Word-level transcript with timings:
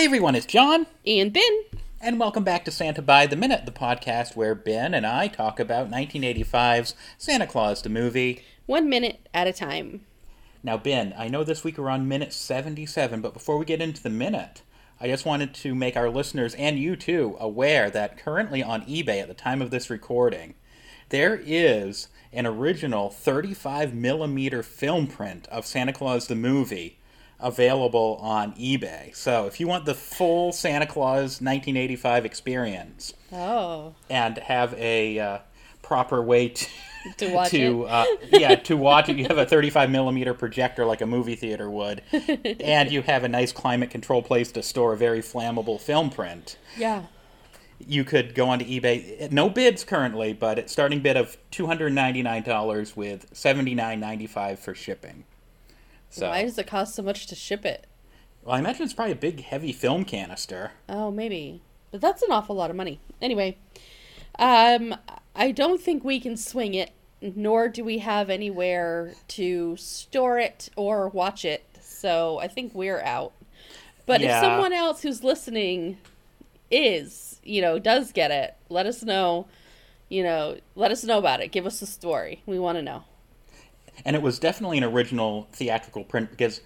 Hi, 0.00 0.04
everyone. 0.06 0.34
It's 0.34 0.46
John, 0.46 0.86
And 1.06 1.30
Ben. 1.30 1.60
and 2.00 2.18
welcome 2.18 2.42
back 2.42 2.64
to 2.64 2.70
Santa 2.70 3.02
by 3.02 3.26
the 3.26 3.36
Minute, 3.36 3.66
the 3.66 3.70
podcast 3.70 4.34
where 4.34 4.54
Ben 4.54 4.94
and 4.94 5.06
I 5.06 5.28
talk 5.28 5.60
about 5.60 5.90
1985's 5.90 6.94
Santa 7.18 7.46
Claus 7.46 7.82
the 7.82 7.90
movie. 7.90 8.42
One 8.64 8.88
minute 8.88 9.28
at 9.34 9.46
a 9.46 9.52
time. 9.52 10.06
Now, 10.62 10.78
Ben, 10.78 11.12
I 11.18 11.28
know 11.28 11.44
this 11.44 11.64
week 11.64 11.76
we're 11.76 11.90
on 11.90 12.08
minute 12.08 12.32
77, 12.32 13.20
but 13.20 13.34
before 13.34 13.58
we 13.58 13.66
get 13.66 13.82
into 13.82 14.02
the 14.02 14.08
minute, 14.08 14.62
I 14.98 15.06
just 15.06 15.26
wanted 15.26 15.52
to 15.56 15.74
make 15.74 15.98
our 15.98 16.08
listeners 16.08 16.54
and 16.54 16.78
you 16.78 16.96
too 16.96 17.36
aware 17.38 17.90
that 17.90 18.16
currently 18.16 18.62
on 18.62 18.86
eBay 18.86 19.20
at 19.20 19.28
the 19.28 19.34
time 19.34 19.60
of 19.60 19.70
this 19.70 19.90
recording, 19.90 20.54
there 21.10 21.38
is 21.44 22.08
an 22.32 22.46
original 22.46 23.10
35 23.10 23.92
millimeter 23.92 24.62
film 24.62 25.06
print 25.06 25.46
of 25.48 25.66
Santa 25.66 25.92
Claus 25.92 26.26
the 26.26 26.34
movie 26.34 26.99
available 27.42 28.18
on 28.20 28.52
eBay. 28.54 29.14
So 29.14 29.46
if 29.46 29.60
you 29.60 29.66
want 29.66 29.84
the 29.84 29.94
full 29.94 30.52
Santa 30.52 30.86
Claus 30.86 31.40
1985 31.40 32.24
experience 32.24 33.14
Oh. 33.32 33.94
and 34.08 34.38
have 34.38 34.74
a 34.74 35.18
uh, 35.18 35.38
proper 35.82 36.22
way 36.22 36.48
to 36.48 36.66
To 37.16 37.32
watch 37.32 37.50
to 37.50 37.84
it. 37.84 37.90
uh, 37.90 38.04
yeah 38.30 38.54
to 38.56 38.76
watch 38.76 39.08
it, 39.08 39.16
you 39.16 39.24
have 39.26 39.38
a 39.38 39.46
35 39.46 39.90
millimeter 39.90 40.34
projector 40.34 40.84
like 40.84 41.00
a 41.00 41.06
movie 41.06 41.34
theater 41.36 41.70
would, 41.70 42.02
and 42.60 42.90
you 42.92 43.00
have 43.02 43.24
a 43.24 43.28
nice 43.28 43.52
climate 43.52 43.90
control 43.90 44.22
place 44.22 44.52
to 44.52 44.62
store 44.62 44.92
a 44.92 44.96
very 44.98 45.20
flammable 45.22 45.80
film 45.80 46.10
print. 46.10 46.58
Yeah. 46.76 47.04
You 47.78 48.04
could 48.04 48.34
go 48.34 48.50
onto 48.50 48.66
eBay. 48.66 49.32
No 49.32 49.48
bids 49.48 49.84
currently, 49.84 50.34
but 50.34 50.58
it's 50.58 50.70
starting 50.70 51.00
bid 51.00 51.16
of 51.16 51.38
two 51.50 51.64
hundred 51.66 51.94
ninety 51.94 52.20
nine 52.22 52.42
dollars 52.42 52.94
with 52.94 53.26
seventy 53.32 53.74
nine 53.74 53.98
ninety 54.00 54.26
five 54.26 54.58
for 54.58 54.74
shipping. 54.74 55.24
So 56.10 56.28
Why 56.28 56.42
does 56.42 56.58
it 56.58 56.66
cost 56.66 56.94
so 56.94 57.02
much 57.02 57.26
to 57.28 57.34
ship 57.34 57.64
it? 57.64 57.86
well, 58.42 58.56
I 58.56 58.58
imagine 58.58 58.82
it's 58.82 58.92
probably 58.94 59.12
a 59.12 59.16
big 59.16 59.44
heavy 59.44 59.72
film 59.72 60.04
canister. 60.04 60.72
Oh, 60.88 61.10
maybe. 61.10 61.62
But 61.90 62.00
that's 62.00 62.22
an 62.22 62.30
awful 62.32 62.56
lot 62.56 62.70
of 62.70 62.76
money. 62.76 63.00
Anyway, 63.22 63.56
um, 64.38 64.94
I 65.34 65.50
don't 65.52 65.80
think 65.80 66.04
we 66.04 66.20
can 66.20 66.36
swing 66.36 66.74
it, 66.74 66.90
nor 67.20 67.68
do 67.68 67.84
we 67.84 67.98
have 67.98 68.30
anywhere 68.30 69.14
to 69.28 69.76
store 69.76 70.38
it 70.38 70.68
or 70.76 71.08
watch 71.08 71.44
it. 71.44 71.64
So 71.80 72.38
I 72.40 72.48
think 72.48 72.74
we're 72.74 73.00
out. 73.02 73.32
But 74.06 74.20
Yeah. 74.20 74.38
if 74.38 74.44
someone 74.44 74.72
else 74.72 75.02
who's 75.02 75.22
listening 75.22 75.98
is, 76.70 77.40
you 77.44 77.60
know, 77.60 77.78
does 77.78 78.12
get 78.12 78.30
it, 78.30 78.54
let 78.68 78.86
us 78.86 79.02
know. 79.02 79.46
You 80.08 80.22
know, 80.24 80.56
let 80.74 80.90
us 80.90 81.04
know 81.04 81.18
about 81.18 81.40
it. 81.40 81.52
Give 81.52 81.66
us 81.66 81.78
the 81.80 81.86
story. 81.86 82.42
We 82.46 82.58
want 82.58 82.78
to 82.78 82.82
know. 82.82 83.04
And 84.04 84.16
it 84.16 84.22
was 84.22 84.38
definitely 84.38 84.78
an 84.78 84.84
original 84.84 85.48
theatrical 85.52 86.04
print 86.04 86.30
because 86.30 86.60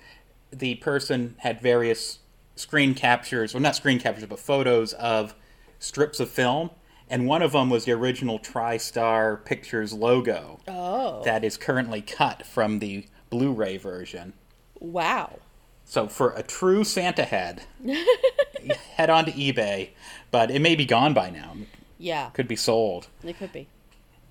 the 0.51 0.77
person 0.77 1.35
had 1.39 1.61
various 1.61 2.19
screen 2.57 2.95
captures, 2.95 3.53
well, 3.55 3.61
not 3.61 3.75
screen 3.77 3.99
captures, 3.99 4.27
but 4.27 4.39
photos 4.39 4.93
of 4.95 5.35
strips 5.79 6.21
of 6.21 6.29
film, 6.31 6.71
and 7.11 7.27
one 7.27 7.43
of 7.43 7.53
them 7.53 7.69
was 7.71 7.85
the 7.85 7.93
original 7.93 8.39
TriStar 8.39 9.45
Pictures 9.45 9.93
logo 9.93 10.61
Oh. 10.69 11.23
that 11.25 11.45
is 11.45 11.57
currently 11.57 12.01
cut 12.01 12.47
from 12.47 12.79
the 12.79 13.07
Blu-ray 13.31 13.77
version. 13.77 14.33
Wow. 14.79 15.41
So 15.85 16.07
for 16.09 16.31
a 16.31 16.43
true 16.43 16.85
Santa 16.85 17.25
head, 17.25 17.65
head 18.95 19.11
on 19.11 19.25
to 19.27 19.33
eBay, 19.33 19.91
but 20.31 20.51
it 20.51 20.61
may 20.61 20.75
be 20.77 20.87
gone 20.87 21.13
by 21.15 21.31
now. 21.31 21.55
Yeah, 21.99 22.31
Could 22.31 22.49
be 22.49 22.57
sold. 22.57 23.09
it 23.23 23.39
could 23.39 23.53
be. 23.53 23.69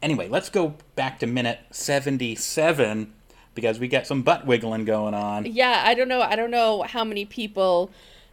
Anyway, 0.03 0.27
let's 0.27 0.49
go 0.49 0.75
back 0.95 1.17
to 1.19 1.25
minute 1.25 1.59
77 1.71 3.13
because 3.55 3.79
we 3.79 3.87
got 3.87 4.05
some 4.05 4.21
butt 4.21 4.45
wiggling 4.45 4.83
going 4.83 5.13
on. 5.13 5.45
Yeah, 5.45 5.81
I 5.85 5.93
don't 5.93 6.09
know. 6.09 6.21
I 6.21 6.35
don't 6.35 6.51
know 6.51 6.81
how 6.81 7.05
many 7.05 7.23
people 7.23 7.89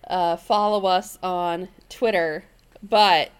uh, 0.08 0.34
follow 0.34 0.84
us 0.86 1.16
on 1.22 1.68
Twitter, 1.88 2.42
but 2.82 3.30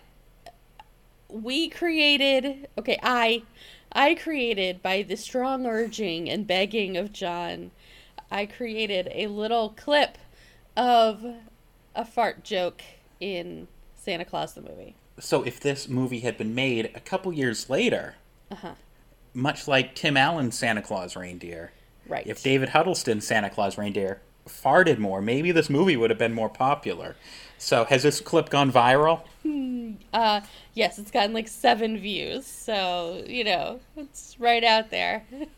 we 1.29 1.69
created. 1.69 2.69
Okay, 2.79 3.01
I, 3.03 3.43
I 3.91 4.15
created 4.15 4.81
by 4.81 5.03
the 5.03 5.17
strong 5.17 5.67
urging 5.67 6.31
and 6.31 6.47
begging 6.47 6.97
of 6.97 7.13
John. 7.13 7.73
I 8.31 8.47
created 8.47 9.09
a 9.13 9.27
little 9.27 9.71
clip 9.71 10.19
of 10.77 11.25
a 11.97 12.05
fart 12.05 12.45
joke 12.45 12.83
in 13.19 13.67
Santa 13.97 14.25
Claus 14.25 14.55
the 14.55 14.63
movie. 14.63 14.95
So 15.19 15.43
if 15.43 15.61
this 15.61 15.89
movie 15.89 16.21
had 16.21 16.39
been 16.39 16.55
made 16.55 16.93
a 16.95 17.01
couple 17.01 17.33
years 17.33 17.69
later, 17.69 18.15
Uh-huh. 18.51 18.75
much 19.35 19.69
like 19.69 19.95
Tim 19.95 20.17
Allen's 20.17 20.59
Santa 20.59 20.83
Claus 20.83 21.15
reindeer, 21.17 21.73
Right. 22.09 22.27
if 22.27 22.43
David 22.43 22.71
Huddleston's 22.71 23.27
Santa 23.27 23.49
Claus 23.51 23.79
reindeer 23.79 24.21
farted 24.49 24.99
more, 24.99 25.23
maybe 25.23 25.53
this 25.53 25.71
movie 25.71 25.97
would 25.97 26.11
have 26.11 26.19
been 26.19 26.33
more 26.35 26.49
popular. 26.49 27.15
So 27.59 27.85
has 27.85 28.03
this 28.03 28.21
clip 28.21 28.49
gone 28.51 28.73
viral? 28.73 29.21
uh, 30.13 30.41
yes, 30.75 30.99
it's 30.99 31.11
gotten 31.11 31.33
like 31.33 31.47
seven 31.47 31.99
views, 31.99 32.47
so 32.47 33.23
you 33.29 33.45
know 33.45 33.81
it's 33.97 34.35
right 34.41 34.65
out 34.65 34.91
there. 34.91 35.25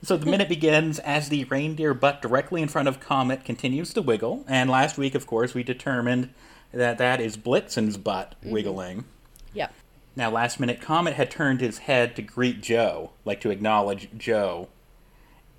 So 0.00 0.16
the 0.16 0.26
minute 0.26 0.48
begins 0.48 1.00
as 1.00 1.28
the 1.28 1.42
reindeer 1.46 1.92
butt 1.92 2.22
directly 2.22 2.62
in 2.62 2.68
front 2.68 2.86
of 2.86 3.00
Comet 3.00 3.44
continues 3.44 3.92
to 3.94 4.00
wiggle, 4.00 4.44
and 4.46 4.70
last 4.70 4.96
week, 4.96 5.16
of 5.16 5.26
course, 5.26 5.54
we 5.54 5.64
determined 5.64 6.32
that 6.72 6.98
that 6.98 7.20
is 7.20 7.36
Blitzen's 7.36 7.96
butt 7.96 8.36
wiggling. 8.44 9.06
yep. 9.52 9.74
Now, 10.16 10.30
last 10.30 10.58
minute, 10.58 10.80
Comet 10.80 11.14
had 11.14 11.30
turned 11.30 11.60
his 11.60 11.78
head 11.78 12.16
to 12.16 12.22
greet 12.22 12.60
Joe, 12.60 13.12
like 13.24 13.40
to 13.42 13.50
acknowledge 13.50 14.08
Joe. 14.16 14.68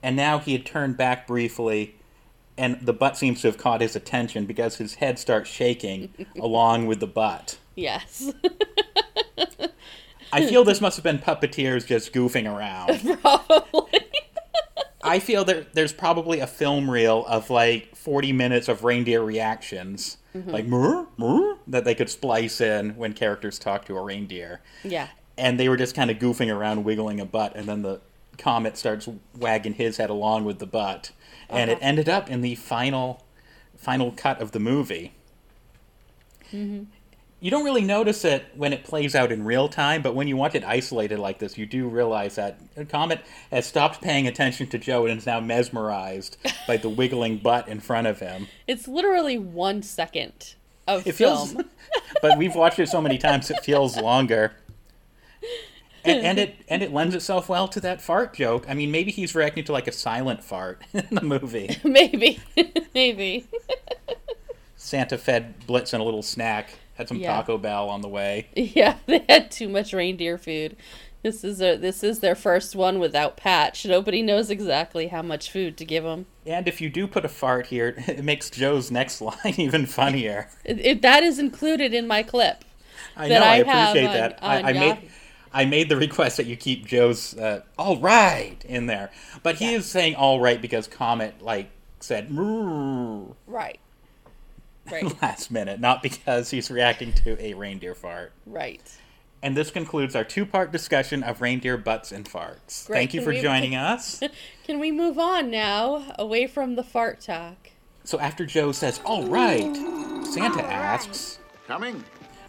And 0.04 0.16
now 0.16 0.40
he 0.40 0.54
had 0.54 0.66
turned 0.66 0.98
back 0.98 1.28
briefly, 1.28 1.96
and 2.58 2.80
the 2.82 2.94
butt 2.94 3.18
seems 3.18 3.42
to 3.42 3.48
have 3.48 3.58
caught 3.58 3.82
his 3.82 3.96
attention 3.96 4.46
because 4.46 4.78
his 4.78 4.96
head 4.96 5.18
starts 5.18 5.50
shaking 5.50 6.14
along 6.40 6.88
with 6.88 7.00
the 7.00 7.08
butt. 7.08 7.58
Yes. 7.76 8.32
I 10.32 10.46
feel 10.46 10.64
this 10.64 10.82
must 10.82 10.98
have 10.98 11.04
been 11.04 11.20
puppeteers 11.20 11.86
just 11.86 12.14
goofing 12.14 12.46
around. 12.54 13.20
Probably. 13.22 14.00
I 15.02 15.20
feel 15.20 15.44
that 15.46 15.74
there's 15.74 15.94
probably 15.94 16.40
a 16.40 16.48
film 16.48 16.92
reel 16.92 17.26
of 17.28 17.50
like 17.50 17.96
40 17.96 18.34
minutes 18.34 18.68
of 18.68 18.84
reindeer 18.84 19.24
reactions, 19.24 20.18
like 20.34 20.66
"Murr, 20.66 21.08
murr," 21.18 21.58
that 21.68 21.86
they 21.86 21.96
could 21.96 22.10
splice 22.10 22.62
in 22.62 22.96
when 22.96 23.14
characters 23.14 23.58
talk 23.60 23.86
to 23.86 23.98
a 23.98 24.02
reindeer. 24.02 24.62
yeah. 24.84 25.08
and 25.38 25.60
they 25.60 25.70
were 25.70 25.78
just 25.78 25.96
kind 25.96 26.12
of 26.12 26.18
goofing 26.20 26.54
around, 26.54 26.84
wiggling 26.84 27.20
a 27.20 27.26
butt, 27.26 27.56
and 27.56 27.68
then 27.68 27.82
the 27.82 28.02
comet 28.38 28.78
starts 28.78 29.08
wagging 29.38 29.74
his 29.74 29.98
head 29.98 30.10
along 30.10 30.44
with 30.46 30.60
the 30.60 30.66
butt, 30.68 31.12
and 31.50 31.70
it 31.72 31.76
Uh-huh. 31.78 31.88
ended 31.88 32.10
up 32.10 32.30
in 32.30 32.42
the 32.42 32.56
final, 32.56 33.24
final 33.78 34.12
cut 34.12 34.42
of 34.42 34.52
the 34.52 34.60
movie. 34.60 35.14
Mm-hmm. 36.52 36.84
You 37.42 37.50
don't 37.52 37.64
really 37.64 37.82
notice 37.84 38.26
it 38.26 38.46
when 38.56 38.74
it 38.74 38.84
plays 38.84 39.16
out 39.16 39.32
in 39.32 39.46
real 39.46 39.70
time, 39.70 40.02
but 40.02 40.14
when 40.14 40.28
you 40.28 40.36
watch 40.36 40.56
it 40.56 40.64
isolated 40.66 41.20
like 41.20 41.40
this, 41.40 41.58
you 41.58 41.66
do 41.66 41.88
realize 41.88 42.36
that 42.36 42.60
Comet 42.90 43.22
has 43.50 43.66
stopped 43.66 44.02
paying 44.02 44.28
attention 44.28 44.68
to 44.68 44.78
Joe 44.78 45.06
and 45.06 45.18
is 45.18 45.26
now 45.26 45.40
mesmerized 45.40 46.36
by 46.68 46.76
the 46.76 46.90
wiggling 46.90 47.38
butt 47.38 47.70
in 47.70 47.80
front 47.80 48.08
of 48.08 48.20
him. 48.20 48.48
It's 48.68 48.90
literally 48.90 49.38
one 49.38 49.84
second 49.84 50.56
of 50.86 51.08
It 51.08 51.14
film. 51.14 51.48
feels, 51.48 51.66
but 52.22 52.38
we've 52.38 52.56
watched 52.56 52.80
it 52.80 52.90
so 52.90 53.02
many 53.02 53.18
times 53.18 53.50
it 53.50 53.64
feels 53.64 53.96
longer. 53.96 54.52
And, 56.04 56.26
and 56.26 56.40
it 56.40 56.56
and 56.70 56.82
it 56.82 56.94
lends 56.94 57.14
itself 57.14 57.50
well 57.50 57.68
to 57.70 57.80
that 57.82 58.02
fart 58.02 58.34
joke. 58.34 58.66
I 58.70 58.74
mean, 58.74 58.90
maybe 58.90 59.12
he's 59.12 59.36
reacting 59.36 59.64
to 59.66 59.72
like 59.74 59.88
a 59.88 59.92
silent 59.92 60.44
fart 60.44 60.82
in 60.94 61.08
the 61.12 61.22
movie. 61.22 61.78
Maybe. 61.84 62.40
Maybe. 62.94 63.48
Santa 64.78 65.18
fed 65.18 65.56
Blitzen 65.68 66.00
a 66.00 66.04
little 66.04 66.24
snack, 66.24 66.76
had 67.00 67.08
some 67.08 67.18
Yeah. 67.18 67.34
Taco 67.34 67.58
Bell 67.58 67.90
on 67.90 68.02
the 68.02 68.08
way. 68.08 68.48
Yeah, 68.56 68.98
they 69.08 69.26
had 69.28 69.50
too 69.50 69.68
much 69.70 69.94
reindeer 69.94 70.38
food. 70.38 70.76
This 71.24 71.44
is 71.44 71.62
a, 71.62 71.76
this 71.76 72.04
is 72.04 72.20
their 72.20 72.36
first 72.36 72.76
one 72.76 73.00
without 73.00 73.36
patch. 73.36 73.86
Nobody 73.86 74.22
knows 74.22 74.50
exactly 74.50 75.08
how 75.08 75.22
much 75.22 75.52
food 75.52 75.76
to 75.78 75.86
give 75.86 76.04
them. 76.04 76.28
And 76.46 76.68
if 76.68 76.80
you 76.80 76.90
do 76.90 77.08
put 77.08 77.26
a 77.26 77.30
fart 77.30 77.68
here, 77.68 77.96
it 78.08 78.24
makes 78.24 78.50
Joe's 78.50 78.92
next 78.92 79.20
line 79.30 79.56
even 79.58 79.86
funnier. 79.86 80.50
It, 80.64 80.80
it, 80.80 81.02
that 81.02 81.24
is 81.24 81.40
included 81.40 81.94
in 81.94 82.06
my 82.08 82.22
clip. 82.24 82.64
I 83.18 83.28
know, 83.30 83.42
I, 83.42 83.48
I 83.48 83.56
appreciate 83.58 84.08
on- 84.08 84.14
that. 84.14 84.44
on 84.44 84.66
I, 84.66 84.70
I 84.70 84.74
made 84.74 85.10
I 85.52 85.66
made 85.66 85.90
the 85.90 85.98
request 85.98 86.38
that 86.38 86.46
you 86.46 86.56
keep 86.56 86.86
Joe's 86.86 87.36
uh, 87.38 87.62
"all 87.78 87.98
right" 87.98 88.64
in 88.66 88.86
there, 88.86 89.10
but 89.42 89.56
he 89.56 89.72
Yeah. 89.72 89.78
is 89.78 89.86
saying 89.88 90.16
"all 90.16 90.40
right" 90.40 90.62
because 90.62 90.88
Comet 90.88 91.42
like 91.42 91.70
said 92.02 92.30
"Moo." 92.30 93.34
Right. 93.48 93.80
Right. 94.92 95.22
last 95.22 95.52
minute, 95.52 95.80
not 95.80 96.02
because 96.04 96.50
he's 96.52 96.70
reacting 96.72 97.14
to 97.14 97.42
a 97.42 97.54
reindeer 97.54 97.96
fart. 97.96 98.32
right. 98.46 98.82
And 99.42 99.56
this 99.56 99.72
concludes 99.72 100.18
our 100.18 100.26
two 100.26 100.46
part 100.46 100.74
discussion 100.74 101.24
of 101.24 101.40
reindeer 101.40 101.78
butts 101.78 102.12
and 102.12 102.26
farts. 102.30 102.86
Great. 102.88 102.98
Thank 102.98 103.14
you 103.14 103.22
Can 103.22 103.26
for 103.26 103.34
we- 103.34 103.42
joining 103.42 103.74
us. 103.74 104.22
Can 104.66 104.80
we 104.82 104.92
move 104.92 105.18
on 105.18 105.50
now, 105.50 106.14
away 106.20 106.46
from 106.46 106.76
the 106.76 106.84
fart 106.84 107.22
talk? 107.22 107.70
So 108.04 108.20
after 108.20 108.46
Joe 108.46 108.74
says, 108.74 109.00
All 109.06 109.26
right, 109.28 109.74
Santa 110.26 110.62
asks, 110.64 111.40
Coming. 111.68 112.04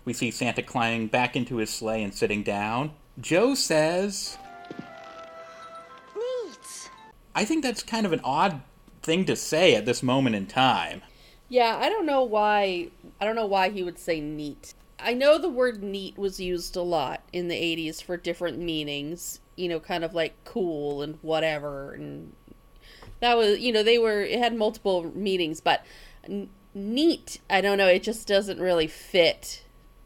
we 0.05 0.13
see 0.13 0.33
Santa 0.33 0.63
climbing 0.63 1.07
back 1.07 1.37
into 1.37 1.59
his 1.59 1.71
sleigh 1.71 2.03
and 2.03 2.13
sitting 2.13 2.43
down. 2.43 2.91
Joe 3.21 3.55
says, 3.55 4.37
Neat. 6.17 6.91
I 7.35 7.45
think 7.45 7.63
that's 7.63 7.83
kind 7.85 8.05
of 8.05 8.13
an 8.13 8.21
odd 8.25 8.63
thing 9.03 9.25
to 9.27 9.37
say 9.37 9.75
at 9.77 9.87
this 9.87 10.03
moment 10.03 10.35
in 10.37 10.47
time. 10.47 11.03
Yeah, 11.51 11.77
I 11.79 11.91
don't 11.91 12.07
know 12.07 12.23
why. 12.23 12.89
I 13.21 13.27
don't 13.27 13.37
know 13.37 13.45
why 13.45 13.69
he 13.69 13.83
would 13.83 13.99
say 13.99 14.21
neat. 14.21 14.73
I 14.99 15.15
know 15.15 15.37
the 15.37 15.49
word 15.49 15.83
neat 15.83 16.17
was 16.17 16.41
used 16.41 16.77
a 16.77 16.83
lot 16.83 17.23
in 17.33 17.49
the 17.49 17.55
80s 17.55 18.03
for 18.03 18.17
different 18.17 18.59
meanings, 18.59 19.41
you 19.57 19.69
know, 19.69 19.81
kind 19.81 20.05
of 20.05 20.15
like 20.15 20.35
cool 20.45 21.03
and 21.03 21.19
whatever 21.23 21.93
and 21.93 22.33
that 23.21 23.37
was, 23.37 23.59
you 23.59 23.73
know, 23.73 23.83
they 23.83 23.99
were 23.99 24.23
it 24.23 24.39
had 24.39 24.55
multiple 24.55 25.11
meanings, 25.15 25.61
but 25.61 25.85
neat, 26.75 27.41
I 27.49 27.61
don't 27.61 27.79
know, 27.79 27.89
it 27.89 28.03
just 28.03 28.29
doesn't 28.29 28.61
really 28.61 28.87
fit 28.87 29.65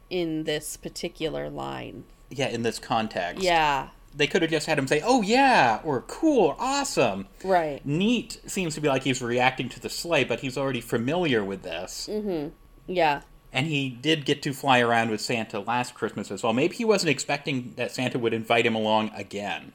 in 0.09 0.45
this 0.45 0.77
particular 0.77 1.49
line. 1.49 2.05
Yeah, 2.29 2.47
in 2.47 2.63
this 2.63 2.79
context. 2.79 3.43
Yeah. 3.43 3.89
They 4.15 4.27
could 4.27 4.41
have 4.41 4.51
just 4.51 4.65
had 4.65 4.79
him 4.79 4.87
say, 4.87 5.01
"Oh 5.03 5.21
yeah," 5.21 5.81
or 5.83 6.01
"Cool," 6.01 6.47
or 6.47 6.55
"Awesome." 6.57 7.27
Right. 7.43 7.85
Neat 7.85 8.39
seems 8.45 8.73
to 8.75 8.81
be 8.81 8.87
like 8.87 9.03
he's 9.03 9.21
reacting 9.21 9.67
to 9.69 9.79
the 9.79 9.89
sleigh, 9.89 10.23
but 10.23 10.39
he's 10.39 10.57
already 10.57 10.81
familiar 10.81 11.43
with 11.43 11.63
this. 11.63 12.07
Mhm. 12.09 12.51
Yeah. 12.87 13.21
And 13.51 13.67
he 13.67 13.89
did 13.89 14.25
get 14.25 14.41
to 14.43 14.53
fly 14.53 14.79
around 14.79 15.09
with 15.09 15.21
Santa 15.21 15.59
last 15.59 15.93
Christmas 15.93 16.29
as 16.31 16.43
well. 16.43 16.53
Maybe 16.53 16.75
he 16.75 16.85
wasn't 16.85 17.09
expecting 17.09 17.73
that 17.77 17.91
Santa 17.91 18.19
would 18.19 18.33
invite 18.33 18.65
him 18.65 18.75
along 18.75 19.11
again. 19.15 19.71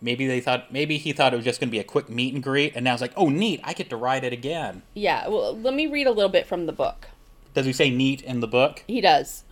Maybe 0.00 0.26
they 0.26 0.40
thought 0.40 0.72
maybe 0.72 0.98
he 0.98 1.12
thought 1.12 1.32
it 1.32 1.36
was 1.36 1.44
just 1.44 1.60
going 1.60 1.68
to 1.68 1.72
be 1.72 1.78
a 1.78 1.84
quick 1.84 2.08
meet 2.08 2.34
and 2.34 2.42
greet, 2.42 2.74
and 2.74 2.84
now 2.84 2.92
it's 2.92 3.02
like, 3.02 3.12
oh, 3.16 3.28
neat, 3.28 3.60
I 3.62 3.72
get 3.72 3.88
to 3.90 3.96
ride 3.96 4.24
it 4.24 4.32
again. 4.32 4.82
Yeah, 4.94 5.28
well, 5.28 5.56
let 5.56 5.74
me 5.74 5.86
read 5.86 6.08
a 6.08 6.10
little 6.10 6.28
bit 6.30 6.46
from 6.46 6.66
the 6.66 6.72
book. 6.72 7.08
Does 7.54 7.66
he 7.66 7.72
say 7.72 7.88
neat 7.90 8.20
in 8.22 8.40
the 8.40 8.48
book? 8.48 8.82
He 8.88 9.00
does. 9.00 9.44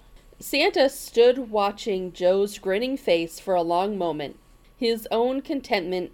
Santa 0.42 0.88
stood 0.88 1.50
watching 1.50 2.14
Joe's 2.14 2.58
grinning 2.58 2.96
face 2.96 3.38
for 3.38 3.54
a 3.54 3.62
long 3.62 3.98
moment, 3.98 4.38
his 4.74 5.06
own 5.10 5.42
contentment 5.42 6.12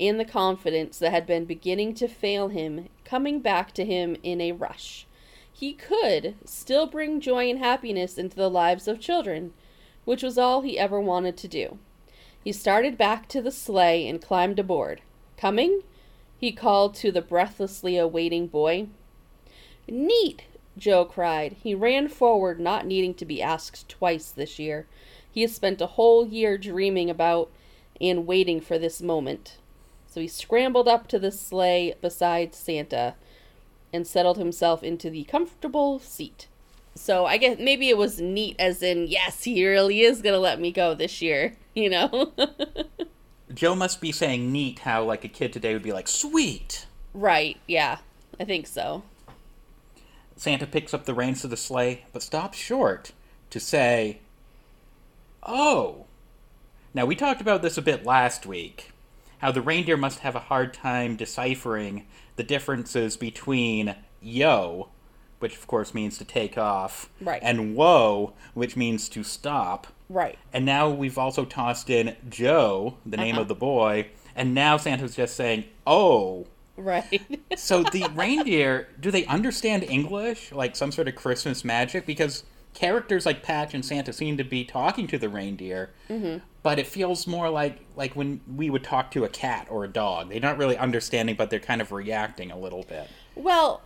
and 0.00 0.18
the 0.18 0.24
confidence 0.24 0.98
that 0.98 1.12
had 1.12 1.28
been 1.28 1.44
beginning 1.44 1.94
to 1.94 2.08
fail 2.08 2.48
him 2.48 2.88
coming 3.04 3.38
back 3.38 3.72
to 3.74 3.84
him 3.84 4.16
in 4.24 4.40
a 4.40 4.50
rush. 4.50 5.06
He 5.52 5.74
could 5.74 6.34
still 6.44 6.86
bring 6.88 7.20
joy 7.20 7.48
and 7.48 7.60
happiness 7.60 8.18
into 8.18 8.34
the 8.34 8.50
lives 8.50 8.88
of 8.88 8.98
children, 8.98 9.52
which 10.04 10.24
was 10.24 10.36
all 10.36 10.62
he 10.62 10.76
ever 10.76 11.00
wanted 11.00 11.36
to 11.36 11.48
do. 11.48 11.78
He 12.42 12.50
started 12.50 12.98
back 12.98 13.28
to 13.28 13.40
the 13.40 13.52
sleigh 13.52 14.08
and 14.08 14.20
climbed 14.20 14.58
aboard. 14.58 15.02
Coming? 15.36 15.82
he 16.36 16.50
called 16.50 16.96
to 16.96 17.12
the 17.12 17.22
breathlessly 17.22 17.96
awaiting 17.96 18.48
boy. 18.48 18.88
Neat! 19.86 20.42
Joe 20.78 21.04
cried. 21.04 21.56
He 21.62 21.74
ran 21.74 22.08
forward, 22.08 22.60
not 22.60 22.86
needing 22.86 23.14
to 23.14 23.24
be 23.24 23.42
asked 23.42 23.88
twice 23.88 24.30
this 24.30 24.58
year. 24.58 24.86
He 25.30 25.42
has 25.42 25.54
spent 25.54 25.80
a 25.80 25.86
whole 25.86 26.26
year 26.26 26.56
dreaming 26.58 27.10
about 27.10 27.50
and 28.00 28.26
waiting 28.26 28.60
for 28.60 28.78
this 28.78 29.02
moment. 29.02 29.56
So 30.06 30.20
he 30.20 30.28
scrambled 30.28 30.88
up 30.88 31.06
to 31.08 31.18
the 31.18 31.30
sleigh 31.30 31.94
beside 32.00 32.54
Santa 32.54 33.14
and 33.92 34.06
settled 34.06 34.38
himself 34.38 34.82
into 34.82 35.10
the 35.10 35.24
comfortable 35.24 35.98
seat. 35.98 36.48
So 36.94 37.26
I 37.26 37.36
guess 37.36 37.58
maybe 37.58 37.88
it 37.88 37.96
was 37.96 38.20
neat 38.20 38.56
as 38.58 38.82
in, 38.82 39.06
yes, 39.06 39.44
he 39.44 39.66
really 39.66 40.00
is 40.00 40.22
going 40.22 40.32
to 40.34 40.40
let 40.40 40.60
me 40.60 40.72
go 40.72 40.94
this 40.94 41.22
year, 41.22 41.56
you 41.74 41.90
know? 41.90 42.32
Joe 43.54 43.74
must 43.74 44.00
be 44.00 44.12
saying 44.12 44.52
neat 44.52 44.80
how 44.80 45.04
like 45.04 45.24
a 45.24 45.28
kid 45.28 45.52
today 45.52 45.72
would 45.72 45.82
be 45.82 45.92
like, 45.92 46.08
sweet. 46.08 46.86
right, 47.14 47.56
yeah. 47.66 47.98
I 48.40 48.44
think 48.44 48.66
so. 48.66 49.02
Santa 50.38 50.66
picks 50.66 50.94
up 50.94 51.04
the 51.04 51.12
reins 51.14 51.42
of 51.44 51.50
the 51.50 51.56
sleigh, 51.56 52.04
but 52.12 52.22
stops 52.22 52.56
short 52.56 53.10
to 53.50 53.58
say, 53.60 54.20
Oh. 55.42 56.06
Now, 56.94 57.04
we 57.06 57.14
talked 57.16 57.40
about 57.40 57.60
this 57.60 57.76
a 57.76 57.82
bit 57.82 58.06
last 58.06 58.46
week 58.46 58.92
how 59.38 59.52
the 59.52 59.62
reindeer 59.62 59.96
must 59.96 60.18
have 60.20 60.34
a 60.34 60.40
hard 60.40 60.74
time 60.74 61.14
deciphering 61.14 62.04
the 62.34 62.42
differences 62.42 63.16
between 63.16 63.94
yo, 64.20 64.88
which 65.38 65.54
of 65.54 65.64
course 65.68 65.94
means 65.94 66.18
to 66.18 66.24
take 66.24 66.58
off, 66.58 67.08
Right. 67.20 67.40
and 67.40 67.76
whoa, 67.76 68.32
which 68.54 68.76
means 68.76 69.08
to 69.10 69.22
stop. 69.22 69.86
Right. 70.08 70.36
And 70.52 70.66
now 70.66 70.88
we've 70.90 71.18
also 71.18 71.44
tossed 71.44 71.88
in 71.88 72.16
Joe, 72.28 72.96
the 73.06 73.16
name 73.16 73.34
Uh-huh. 73.34 73.42
of 73.42 73.48
the 73.48 73.54
boy, 73.54 74.08
and 74.34 74.54
now 74.54 74.76
Santa's 74.76 75.14
just 75.14 75.36
saying, 75.36 75.64
oh. 75.86 76.46
Right. 76.78 77.20
So 77.56 77.82
the 77.82 78.08
reindeer, 78.14 78.86
do 79.00 79.10
they 79.10 79.26
understand 79.26 79.82
English, 79.82 80.52
like 80.52 80.76
some 80.76 80.92
sort 80.92 81.08
of 81.08 81.16
Christmas 81.16 81.64
magic? 81.64 82.06
Because 82.06 82.44
characters 82.72 83.26
like 83.26 83.42
Patch 83.42 83.74
and 83.74 83.84
Santa 83.84 84.12
seem 84.12 84.36
to 84.36 84.44
be 84.44 84.64
talking 84.64 85.08
to 85.08 85.18
the 85.18 85.28
reindeer, 85.28 85.90
Mm-hmm. 86.08 86.38
but 86.62 86.78
it 86.78 86.86
feels 86.86 87.26
more 87.26 87.50
like 87.50 87.80
like 87.96 88.14
when 88.14 88.40
we 88.54 88.70
would 88.70 88.84
talk 88.84 89.10
to 89.10 89.24
a 89.24 89.28
cat 89.28 89.66
or 89.70 89.82
a 89.84 89.88
dog. 89.88 90.30
They're 90.30 90.38
not 90.40 90.56
really 90.56 90.76
understanding, 90.76 91.34
but 91.34 91.50
they're 91.50 91.58
kind 91.58 91.80
of 91.80 91.90
reacting 91.90 92.52
a 92.52 92.58
little 92.58 92.84
bit. 92.84 93.08
Well, 93.34 93.80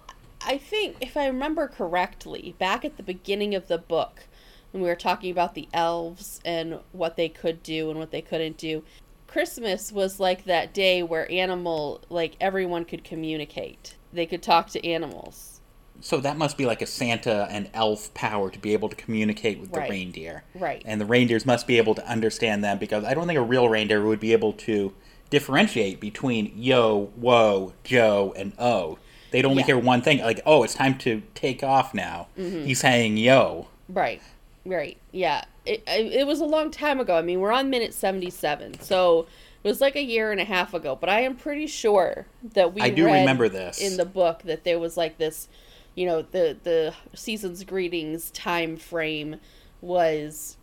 I 0.45 0.59
think 0.59 0.97
if 1.01 1.17
I 1.17 1.27
remember 1.27 1.69
correctly, 1.69 2.55
back 2.59 2.85
at 2.85 2.99
the 2.99 3.03
beginning 3.03 3.55
of 3.55 3.69
the 3.69 3.79
book, 3.79 4.25
when 4.73 4.83
we 4.83 4.89
were 4.91 4.97
talking 4.97 5.31
about 5.31 5.55
the 5.55 5.69
elves 5.73 6.41
and 6.45 6.81
what 6.93 7.17
they 7.17 7.31
could 7.31 7.63
do 7.63 7.89
and 7.89 7.99
what 7.99 8.11
they 8.11 8.21
couldn't 8.23 8.59
do, 8.59 8.83
Christmas 9.33 9.91
was 9.91 10.21
like 10.21 10.45
that 10.45 10.75
day 10.75 11.03
where 11.03 11.31
animal, 11.33 12.03
like 12.11 12.37
everyone 12.41 12.85
could 12.85 13.03
communicate. 13.03 13.97
They 14.13 14.27
could 14.27 14.43
talk 14.43 14.69
to 14.71 14.87
animals. 14.87 15.61
So 16.01 16.19
that 16.21 16.37
must 16.37 16.59
be 16.59 16.67
like 16.67 16.83
a 16.83 16.87
Santa 16.87 17.47
and 17.51 17.71
elf 17.73 18.13
power 18.13 18.51
to 18.51 18.59
be 18.59 18.75
able 18.75 18.89
to 18.91 18.97
communicate 18.97 19.59
with 19.59 19.73
the 19.73 19.81
reindeer. 19.81 20.43
Right. 20.55 20.83
And 20.85 21.01
the 21.01 21.07
reindeers 21.07 21.47
must 21.47 21.67
be 21.67 21.79
able 21.79 21.95
to 21.95 22.07
understand 22.07 22.63
them 22.63 22.79
because 22.79 23.05
I 23.05 23.15
don't 23.15 23.27
think 23.27 23.39
a 23.39 23.43
real 23.43 23.69
reindeer 23.69 24.05
would 24.05 24.21
be 24.21 24.33
able 24.33 24.53
to 24.55 24.93
differentiate 25.31 25.99
between 26.01 26.53
yo, 26.55 27.11
whoa, 27.17 27.73
Joe, 27.85 28.35
and 28.37 28.53
oh. 28.59 28.99
They'd 29.31 29.47
only 29.47 29.63
Yeah. 29.63 29.67
hear 29.67 29.79
one 29.79 30.03
thing, 30.03 30.19
like, 30.19 30.41
oh, 30.45 30.63
it's 30.63 30.75
time 30.75 30.99
to 30.99 31.23
take 31.35 31.63
off 31.63 31.95
now. 31.95 32.27
Mm-hmm. 32.39 32.67
He's 32.67 32.81
saying 32.81 33.17
yo. 33.17 33.69
Right. 33.89 34.21
Right. 34.65 34.99
Yeah. 35.11 35.45
It, 35.67 35.83
it 35.87 36.13
it 36.13 36.27
was 36.27 36.41
a 36.41 36.45
long 36.45 36.71
time 36.71 37.01
ago. 37.01 37.17
I 37.17 37.23
mean, 37.23 37.41
we're 37.41 37.53
on 37.53 37.71
minute 37.71 37.95
77. 37.95 38.81
So 38.81 39.27
it 39.63 39.69
was 39.69 39.81
like 39.81 39.97
a 39.97 40.03
year 40.03 40.33
and 40.33 40.41
a 40.41 40.45
half 40.45 40.75
ago, 40.75 40.97
but 40.97 41.09
I 41.09 41.21
am 41.21 41.37
pretty 41.37 41.67
sure 41.67 42.27
that 42.55 42.75
we 42.75 42.81
I 42.83 42.91
do 42.91 43.07
read 43.07 43.21
remember 43.21 43.49
this. 43.49 43.81
in 43.81 43.97
the 43.97 44.05
book 44.05 44.43
that 44.45 44.65
there 44.65 44.79
was 44.79 44.97
like 44.97 45.19
this, 45.19 45.49
you 45.95 46.07
know, 46.07 46.23
the 46.23 46.57
the 46.63 46.95
season's 47.15 47.65
greetings 47.65 48.31
time 48.33 48.77
frame 48.77 49.37
was 49.81 50.57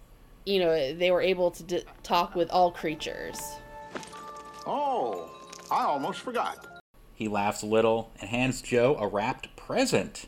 you 0.45 0.59
know, 0.59 0.93
they 0.93 1.11
were 1.11 1.21
able 1.21 1.51
to 1.51 1.63
d- 1.63 1.83
talk 2.01 2.33
with 2.35 2.49
all 2.49 2.71
creatures. 2.71 3.39
Oh, 4.65 5.29
I 5.69 5.83
almost 5.83 6.21
forgot. 6.21 6.81
He 7.13 7.27
laughs 7.27 7.61
a 7.61 7.65
little 7.67 8.11
and 8.19 8.29
hands 8.29 8.61
Joe 8.61 8.95
a 8.99 9.07
wrapped 9.07 9.55
present. 9.55 10.27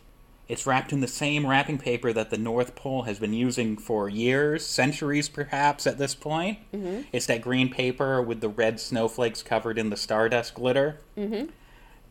It's 0.52 0.68
wrapped 0.68 0.92
in 0.92 1.00
the 1.00 1.08
same 1.08 1.48
wrapping 1.48 1.78
paper 1.78 2.12
that 2.12 2.30
the 2.30 2.38
North 2.38 2.76
Pole 2.76 3.04
has 3.04 3.20
been 3.20 3.32
using 3.32 3.78
for 3.78 4.10
years, 4.10 4.66
centuries 4.66 5.30
perhaps 5.30 5.88
at 5.88 5.98
this 5.98 6.14
point. 6.14 6.60
Mm-hmm. 6.74 7.04
It's 7.14 7.28
that 7.28 7.42
green 7.42 7.70
paper 7.70 8.22
with 8.22 8.42
the 8.42 8.50
red 8.50 8.78
snowflakes 8.78 9.44
covered 9.44 9.78
in 9.78 9.92
the 9.92 9.96
stardust 9.96 10.54
glitter. 10.54 11.00
Mm-hmm. 11.18 11.52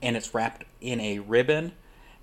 And 0.01 0.17
it's 0.17 0.33
wrapped 0.33 0.65
in 0.81 1.01
a 1.01 1.19
ribbon. 1.19 1.73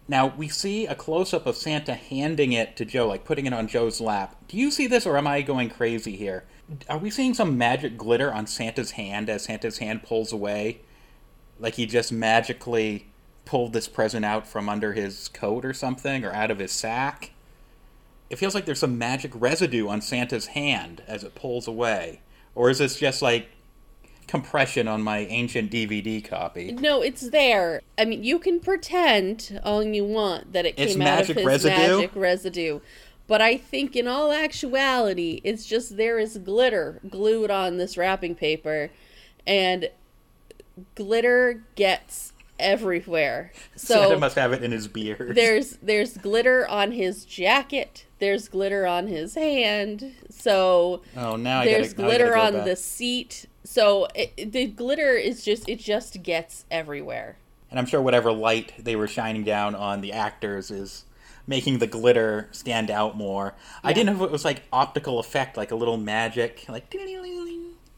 Now, 0.07 0.33
we 0.35 0.47
see 0.47 0.87
a 0.87 0.95
close 0.95 1.35
up 1.35 1.45
of 1.45 1.55
Santa 1.55 1.93
handing 1.93 2.51
it 2.51 2.75
to 2.77 2.85
Joe, 2.85 3.07
like 3.07 3.23
putting 3.23 3.45
it 3.45 3.53
on 3.53 3.67
Joe's 3.67 4.01
lap. 4.01 4.35
Do 4.47 4.57
you 4.57 4.71
see 4.71 4.87
this, 4.87 5.05
or 5.05 5.19
am 5.19 5.27
I 5.27 5.43
going 5.43 5.69
crazy 5.69 6.15
here? 6.15 6.45
Are 6.89 6.97
we 6.97 7.11
seeing 7.11 7.35
some 7.35 7.59
magic 7.59 7.95
glitter 7.95 8.33
on 8.33 8.47
Santa's 8.47 8.91
hand 8.91 9.29
as 9.29 9.43
Santa's 9.43 9.77
hand 9.77 10.01
pulls 10.01 10.33
away? 10.33 10.79
like 11.59 11.75
he 11.75 11.85
just 11.85 12.11
magically 12.11 13.07
pulled 13.47 13.73
this 13.73 13.87
present 13.87 14.23
out 14.25 14.45
from 14.45 14.69
under 14.69 14.93
his 14.93 15.29
coat 15.29 15.65
or 15.65 15.73
something 15.73 16.23
or 16.23 16.31
out 16.33 16.51
of 16.51 16.59
his 16.59 16.71
sack 16.71 17.31
it 18.29 18.35
feels 18.37 18.53
like 18.53 18.65
there's 18.65 18.79
some 18.79 18.97
magic 18.97 19.31
residue 19.33 19.87
on 19.87 20.01
santa's 20.01 20.47
hand 20.47 21.01
as 21.07 21.23
it 21.23 21.33
pulls 21.33 21.67
away 21.67 22.21
or 22.53 22.69
is 22.69 22.77
this 22.79 22.97
just 22.99 23.21
like 23.21 23.47
compression 24.27 24.87
on 24.89 25.01
my 25.01 25.19
ancient 25.19 25.71
dvd 25.71 26.23
copy 26.23 26.73
No, 26.73 27.01
it's 27.01 27.29
there. 27.29 27.81
I 27.97 28.03
mean, 28.03 28.25
you 28.25 28.39
can 28.39 28.59
pretend 28.59 29.61
all 29.63 29.81
you 29.81 30.03
want 30.03 30.51
that 30.51 30.65
it 30.65 30.73
It's 30.77 30.93
came 30.93 31.01
out 31.03 31.29
of 31.29 31.37
his 31.37 31.45
residue? 31.45 31.77
magic 31.97 32.11
residue. 32.13 32.79
But 33.27 33.41
I 33.41 33.55
think 33.55 33.95
in 33.95 34.05
all 34.05 34.33
actuality, 34.33 35.39
it's 35.45 35.65
just 35.65 35.95
there 35.95 36.19
is 36.19 36.37
glitter 36.39 36.99
glued 37.09 37.49
on 37.49 37.77
this 37.77 37.95
wrapping 37.97 38.35
paper 38.35 38.89
and 39.45 39.89
glitter 40.95 41.63
gets 41.75 42.33
everywhere. 42.59 43.51
santa 43.75 44.09
So 44.13 44.19
must 44.19 44.35
have 44.35 44.53
it 44.53 44.63
in 44.63 44.71
his 44.71 44.87
beard 44.87 45.35
there's 45.35 45.77
there's 45.81 46.17
glitter 46.17 46.67
on 46.67 46.91
his 46.91 47.25
jacket, 47.25 48.05
there's 48.19 48.47
glitter 48.47 48.85
on 48.87 49.07
his 49.07 49.35
hand. 49.35 50.13
So 50.29 51.01
oh 51.15 51.35
now 51.35 51.63
there's 51.63 51.93
I 51.93 51.95
gotta, 51.95 52.01
now 52.01 52.07
glitter 52.07 52.33
go 52.33 52.41
on 52.41 52.53
back. 52.53 52.65
the 52.65 52.75
seat. 52.75 53.45
So 53.63 54.07
it, 54.15 54.51
the 54.51 54.65
glitter 54.67 55.11
is 55.11 55.43
just 55.43 55.67
it 55.67 55.79
just 55.79 56.23
gets 56.23 56.65
everywhere. 56.71 57.37
and 57.69 57.79
i'm 57.79 57.85
sure 57.85 58.01
whatever 58.01 58.31
light 58.31 58.73
they 58.79 58.95
were 58.95 59.07
shining 59.07 59.43
down 59.43 59.75
on 59.75 60.01
the 60.01 60.13
actors 60.13 60.71
is 60.71 61.03
making 61.45 61.79
the 61.79 61.87
glitter 61.87 62.47
stand 62.51 62.89
out 62.89 63.15
more 63.17 63.53
i 63.83 63.91
didn't 63.93 64.05
know 64.17 64.23
if 64.23 64.29
it 64.29 64.31
was 64.31 64.45
like 64.45 64.63
optical 64.71 65.19
effect 65.19 65.57
like 65.57 65.71
a 65.71 65.75
little 65.75 65.97
magic 65.97 66.65
like. 66.69 66.93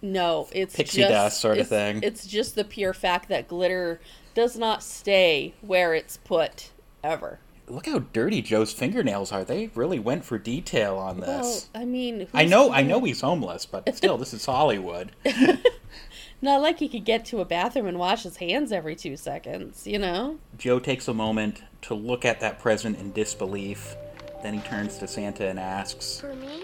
No, 0.02 0.48
it's 0.54 0.76
Pixie 0.76 1.00
just, 1.02 1.10
dust 1.12 1.42
sort 1.42 1.58
of 1.58 1.68
thing. 1.68 2.02
It's 2.04 2.26
just 2.26 2.56
the 2.56 2.64
pure 2.64 2.94
fact 2.94 3.30
that 3.30 3.48
glitter 3.50 4.00
does 4.40 4.58
not 4.58 4.82
stay 4.82 5.54
where 5.60 5.94
it's 5.94 6.16
put 6.16 6.72
ever. 7.04 7.40
look 7.68 7.88
how 7.88 8.00
dirty 8.00 8.42
Joe's 8.42 8.72
fingernails 8.72 9.34
are. 9.34 9.44
They 9.44 9.70
really 9.76 10.00
went 10.00 10.24
for 10.24 10.38
detail 10.38 10.96
on 10.98 11.20
this. 11.20 11.28
Well, 11.28 11.44
this. 11.44 11.70
I 11.76 11.84
mean, 11.84 12.26
I 12.34 12.46
know, 12.46 12.72
I 12.72 12.82
gonna- 12.82 12.88
know 12.88 13.04
he's 13.04 13.20
homeless, 13.20 13.66
but 13.66 13.94
still, 13.98 14.18
this 14.18 14.34
is 14.34 14.46
Hollywood. 14.46 15.12
Not 16.42 16.62
like 16.62 16.80
he 16.80 16.88
could 16.88 17.04
get 17.04 17.26
to 17.26 17.42
a 17.42 17.46
bathroom 17.46 17.86
and 17.88 18.00
wash 18.00 18.24
his 18.24 18.38
hands 18.38 18.72
every 18.72 18.96
two 18.96 19.18
seconds, 19.18 19.86
you 19.86 20.00
know? 20.00 20.40
Joe 20.58 20.80
takes 20.80 21.10
a 21.10 21.14
moment 21.14 21.62
to 21.82 21.94
look 21.94 22.24
at 22.24 22.40
that 22.40 22.60
present 22.60 22.98
in 22.98 23.12
disbelief. 23.12 23.94
Then 24.42 24.54
he 24.54 24.62
turns 24.62 24.98
to 25.00 25.08
Santa 25.10 25.50
and 25.50 25.60
asks, 25.60 26.22
For 26.22 26.34
me? 26.34 26.64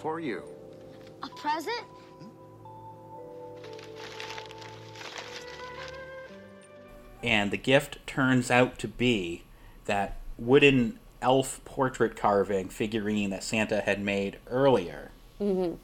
For 0.00 0.18
you. 0.18 0.42
A 1.22 1.28
present? 1.28 1.84
And 7.22 7.50
the 7.50 7.56
gift 7.56 7.98
turns 8.06 8.50
out 8.50 8.78
to 8.80 8.88
be 8.88 9.42
that 9.86 10.16
wooden 10.38 10.98
elf 11.20 11.60
portrait 11.64 12.16
carving 12.16 12.68
figurine 12.68 13.30
that 13.30 13.44
Santa 13.44 13.80
had 13.82 14.00
made 14.00 14.38
earlier. 14.48 15.10
Mm-hmm. 15.40 15.74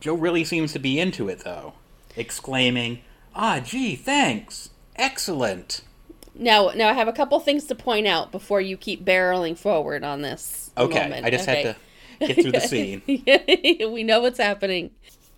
Joe 0.00 0.14
really 0.14 0.44
seems 0.44 0.72
to 0.72 0.78
be 0.78 0.98
into 0.98 1.28
it, 1.28 1.40
though, 1.44 1.74
exclaiming, 2.16 3.00
Ah, 3.34 3.60
gee, 3.60 3.94
thanks! 3.96 4.70
Excellent! 4.96 5.82
Now, 6.34 6.70
now 6.74 6.88
I 6.88 6.94
have 6.94 7.08
a 7.08 7.12
couple 7.12 7.38
things 7.40 7.64
to 7.66 7.74
point 7.74 8.06
out 8.06 8.32
before 8.32 8.60
you 8.60 8.76
keep 8.76 9.04
barreling 9.04 9.58
forward 9.58 10.02
on 10.04 10.22
this. 10.22 10.70
Okay, 10.78 11.02
moment. 11.02 11.26
I 11.26 11.30
just 11.30 11.48
Okay. 11.48 11.62
had 11.62 11.76
to 12.20 12.26
get 12.26 12.42
through 12.42 12.52
the 12.52 12.60
scene. 12.66 13.02
we 13.92 14.02
know 14.04 14.20
what's 14.20 14.38
happening. 14.38 14.90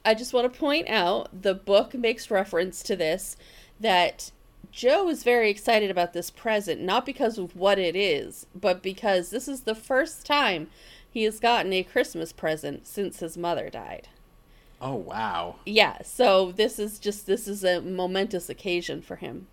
I 0.04 0.14
just 0.14 0.32
want 0.32 0.52
to 0.52 0.58
point 0.58 0.88
out 0.88 1.42
the 1.42 1.54
book 1.54 1.94
makes 1.94 2.30
reference 2.30 2.82
to 2.84 2.96
this 2.96 3.36
that 3.80 4.30
Joe 4.72 5.08
is 5.10 5.22
very 5.22 5.50
excited 5.50 5.90
about 5.90 6.14
this 6.14 6.30
present, 6.30 6.80
not 6.80 7.04
because 7.04 7.36
of 7.36 7.54
what 7.54 7.78
it 7.78 7.94
is, 7.94 8.46
but 8.54 8.82
because 8.82 9.28
this 9.28 9.46
is 9.46 9.62
the 9.62 9.74
first 9.74 10.24
time 10.24 10.68
he 11.08 11.24
has 11.24 11.38
gotten 11.38 11.72
a 11.74 11.82
Christmas 11.82 12.32
present 12.32 12.86
since 12.86 13.20
his 13.20 13.36
mother 13.36 13.68
died. 13.68 14.08
Oh, 14.80 14.94
wow. 14.94 15.56
Yeah, 15.66 15.98
so 16.02 16.52
this 16.52 16.78
is 16.78 16.98
just 16.98 17.26
this 17.26 17.46
is 17.46 17.62
a 17.62 17.82
momentous 17.82 18.48
occasion 18.48 19.02
for 19.02 19.16
him. 19.16 19.46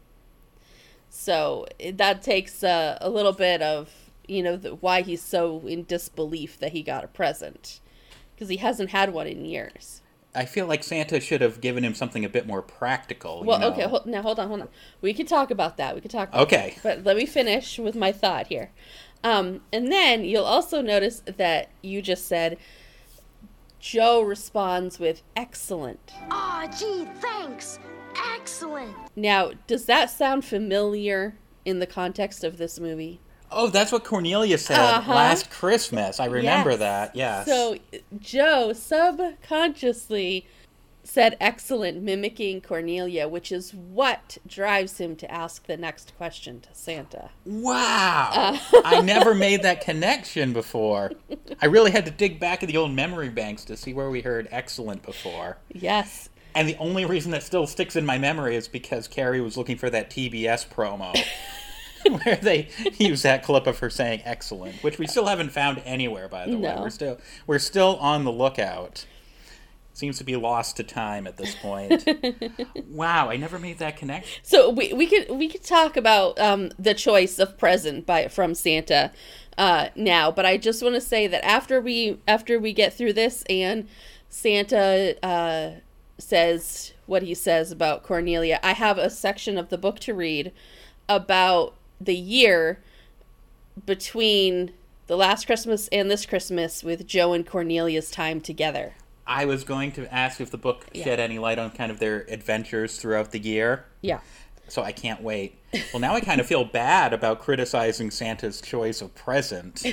So 1.10 1.68
that 1.94 2.24
takes 2.24 2.64
uh, 2.64 2.98
a 3.02 3.10
little 3.10 3.34
bit 3.34 3.62
of 3.62 3.92
you 4.28 4.42
know 4.42 4.56
the, 4.56 4.76
why 4.76 5.02
he's 5.02 5.22
so 5.22 5.60
in 5.68 5.84
disbelief 5.84 6.58
that 6.60 6.72
he 6.72 6.82
got 6.82 7.04
a 7.04 7.08
present 7.08 7.80
because 8.34 8.50
he 8.50 8.58
hasn't 8.58 8.92
had 8.92 9.12
one 9.12 9.28
in 9.28 9.44
years. 9.44 10.02
I 10.40 10.46
feel 10.46 10.68
like 10.68 10.86
Santa 10.86 11.20
should 11.20 11.42
have 11.42 11.60
given 11.60 11.84
him 11.84 11.94
something 11.94 12.24
a 12.24 12.30
bit 12.30 12.48
more 12.48 12.62
practical. 12.62 13.42
you 13.42 13.48
Well, 13.48 13.60
know. 13.60 13.72
okay, 13.74 13.82
hold, 13.84 14.06
now 14.06 14.22
hold 14.22 14.40
on, 14.40 14.48
hold 14.48 14.62
on. 14.62 14.70
We 15.02 15.14
could 15.14 15.28
talk 15.28 15.52
about 15.52 15.76
that. 15.76 15.96
We 15.96 16.00
could 16.00 16.12
talk. 16.12 16.30
About 16.30 16.44
Okay. 16.44 16.76
that. 16.76 16.84
but 16.84 17.04
let 17.04 17.18
me 17.18 17.26
finish 17.26 17.78
with 17.78 17.94
my 17.94 18.14
thought 18.14 18.48
here. 18.48 18.72
Um, 19.22 19.60
and 19.74 19.92
then 19.92 20.24
you'll 20.24 20.46
also 20.46 20.82
notice 20.82 21.22
that 21.26 21.72
you 21.82 22.02
just 22.02 22.26
said 22.26 22.58
Joe 23.82 24.22
responds 24.22 24.98
with 24.98 25.24
excellent. 25.36 26.14
Aw, 26.32 26.68
gee, 26.68 27.06
thanks. 27.20 27.78
Excellent. 28.36 28.96
Now, 29.18 29.52
does 29.68 29.88
that 29.88 30.10
sound 30.10 30.46
familiar 30.46 31.36
in 31.66 31.80
the 31.80 31.86
context 31.88 32.46
of 32.46 32.58
this 32.58 32.80
movie? 32.80 33.20
Oh, 33.52 33.68
that's 33.70 33.92
what 33.92 34.04
Cornelia 34.04 34.58
said 34.58 34.78
Uh-huh. 34.80 35.14
last 35.14 35.50
Christmas. 35.50 36.20
I 36.20 36.26
remember 36.26 36.72
Yes. 36.72 36.80
that, 36.80 37.16
yes. 37.16 37.46
So 37.48 37.78
Joe 38.20 38.74
subconsciously 38.74 40.46
said 41.04 41.36
excellent, 41.40 42.04
mimicking 42.04 42.62
Cornelia, 42.62 43.28
which 43.28 43.52
is 43.52 43.74
what 43.74 44.38
drives 44.46 45.00
him 45.00 45.16
to 45.16 45.32
ask 45.32 45.66
the 45.66 45.76
next 45.78 46.16
question 46.18 46.60
to 46.62 46.70
Santa. 46.74 47.32
Wow. 47.46 48.30
Uh. 48.32 48.58
I 48.86 49.02
never 49.02 49.34
made 49.34 49.64
that 49.64 49.82
connection 49.82 50.54
before. 50.54 51.12
I 51.62 51.66
really 51.66 51.90
had 51.90 52.06
to 52.06 52.12
dig 52.12 52.40
back 52.40 52.62
in 52.62 52.68
the 52.68 52.78
old 52.78 52.92
memory 52.92 53.30
banks 53.30 53.66
to 53.66 53.78
see 53.78 53.92
where 53.94 54.12
we 54.12 54.22
heard 54.22 54.48
excellent 54.52 55.02
before. 55.02 55.58
Yes. 55.74 56.30
And 56.54 56.68
the 56.68 56.78
only 56.78 57.06
reason 57.06 57.32
that 57.32 57.42
still 57.44 57.66
sticks 57.66 57.96
in 57.96 58.06
my 58.06 58.20
memory 58.20 58.56
is 58.56 58.68
because 58.68 59.08
Carrie 59.08 59.42
was 59.42 59.58
looking 59.58 59.78
for 59.78 59.90
that 59.90 60.12
TBS 60.12 60.68
promo 60.68 61.16
where 62.24 62.36
they 62.36 62.70
use 62.98 63.24
that 63.24 63.44
clip 63.44 63.68
of 63.68 63.80
her 63.80 63.90
saying 63.90 64.22
excellent, 64.26 64.76
which 64.84 64.98
we 64.98 65.08
still 65.08 65.28
haven't 65.28 65.52
found 65.52 65.82
anywhere 65.86 66.28
by 66.28 66.46
the 66.48 66.58
way. 66.58 66.76
We're 66.80 66.90
still 66.90 67.20
we're 67.48 67.60
still 67.60 67.98
on 67.98 68.24
the 68.24 68.32
lookout. 68.32 69.06
Seems 69.94 70.18
to 70.20 70.24
be 70.24 70.38
lost 70.38 70.78
to 70.78 70.84
time 70.84 71.28
at 71.28 71.36
this 71.36 71.56
point. 71.56 72.08
wow, 72.88 73.30
I 73.30 73.36
never 73.36 73.60
made 73.60 73.80
that 73.80 73.98
connection. 73.98 74.42
So 74.44 74.70
we, 74.70 74.94
we 74.94 75.08
could 75.08 75.30
we 75.30 75.50
could 75.50 75.64
talk 75.64 75.98
about 75.98 76.40
um, 76.40 76.72
the 76.80 76.94
choice 76.94 77.38
of 77.38 77.58
present 77.58 78.06
by 78.06 78.30
from 78.30 78.56
Santa 78.56 79.12
uh, 79.58 79.90
now, 79.96 80.32
but 80.32 80.46
I 80.46 80.56
just 80.56 80.82
want 80.82 80.96
to 80.96 81.02
say 81.02 81.28
that 81.28 81.46
after 81.46 81.82
we 81.82 82.18
after 82.28 82.58
we 82.58 82.72
get 82.72 82.94
through 82.94 83.12
this 83.12 83.44
and 83.50 83.90
Santa 84.30 85.18
uh, 85.22 85.80
says 86.18 86.94
what 87.08 87.24
he 87.24 87.34
says 87.34 87.70
about 87.70 88.04
Cornelia, 88.04 88.62
I 88.64 88.74
have 88.74 88.98
a 88.98 89.10
section 89.10 89.58
of 89.58 89.68
the 89.68 89.78
book 89.78 90.00
to 90.02 90.14
read 90.14 90.54
about 91.10 91.76
the 92.00 92.16
year 92.16 92.80
between 93.86 94.72
the 95.08 95.18
last 95.18 95.46
Christmas 95.46 95.88
and 95.90 96.10
this 96.10 96.26
Christmas 96.26 96.84
with 96.84 97.08
Joe 97.08 97.34
and 97.34 97.46
Cornelia's 97.46 98.12
time 98.12 98.42
together. 98.42 98.94
I 99.26 99.46
was 99.46 99.64
going 99.64 99.92
to 99.94 100.12
ask 100.14 100.42
if 100.42 100.50
the 100.50 100.58
book 100.58 100.88
shed 100.94 101.20
any 101.20 101.38
light 101.38 101.60
on 101.60 101.72
kind 101.72 101.92
of 101.92 102.00
their 102.00 102.26
adventures 102.30 102.98
throughout 102.98 103.32
the 103.32 103.40
year. 103.40 103.86
Yeah. 104.02 104.22
So 104.68 104.84
I 104.84 104.92
can't 104.92 105.22
wait. 105.22 105.58
Well, 105.94 106.00
now 106.00 106.16
I 106.16 106.22
kind 106.22 106.42
of 106.42 106.48
feel 106.48 106.66
bad 106.66 107.14
about 107.14 107.40
criticizing 107.40 108.12
Santa's 108.12 108.60
choice 108.62 109.02
of 109.02 109.14
present. 109.16 109.84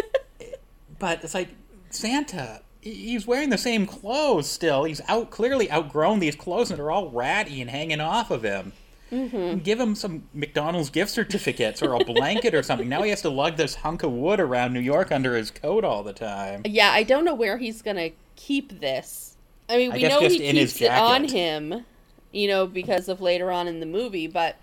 but 0.98 1.22
it's 1.22 1.34
like 1.34 1.48
Santa, 1.90 2.62
he's 2.80 3.26
wearing 3.26 3.50
the 3.50 3.58
same 3.58 3.86
clothes 3.86 4.48
still. 4.48 4.84
He's 4.84 5.00
out 5.08 5.30
clearly 5.30 5.70
outgrown 5.70 6.20
these 6.20 6.36
clothes 6.36 6.70
and 6.70 6.78
they're 6.78 6.90
all 6.90 7.10
ratty 7.10 7.60
and 7.60 7.70
hanging 7.70 8.00
off 8.00 8.30
of 8.30 8.42
him. 8.42 8.72
Mm-hmm. 9.12 9.58
Give 9.60 9.78
him 9.78 9.94
some 9.94 10.24
McDonald's 10.34 10.90
gift 10.90 11.10
certificates 11.12 11.80
or 11.82 11.94
a 11.94 12.04
blanket 12.04 12.54
or 12.54 12.62
something. 12.62 12.88
Now 12.88 13.02
he 13.02 13.10
has 13.10 13.22
to 13.22 13.30
lug 13.30 13.56
this 13.56 13.76
hunk 13.76 14.02
of 14.02 14.10
wood 14.12 14.40
around 14.40 14.72
New 14.72 14.80
York 14.80 15.12
under 15.12 15.36
his 15.36 15.50
coat 15.52 15.84
all 15.84 16.02
the 16.02 16.12
time. 16.12 16.62
Yeah, 16.64 16.90
I 16.90 17.04
don't 17.04 17.24
know 17.24 17.34
where 17.34 17.58
he's 17.58 17.82
gonna 17.82 18.10
keep 18.34 18.80
this. 18.80 19.36
I 19.68 19.76
mean, 19.76 19.92
we 19.92 20.00
guess 20.00 20.10
know 20.20 20.28
he 20.28 20.38
keeps 20.38 20.80
it 20.80 20.90
on 20.90 21.24
him, 21.28 21.84
you 22.32 22.48
know, 22.48 22.66
because 22.66 23.08
of 23.08 23.20
later 23.20 23.50
on 23.52 23.68
in 23.68 23.80
the 23.80 23.86
movie. 23.86 24.26
But 24.26 24.56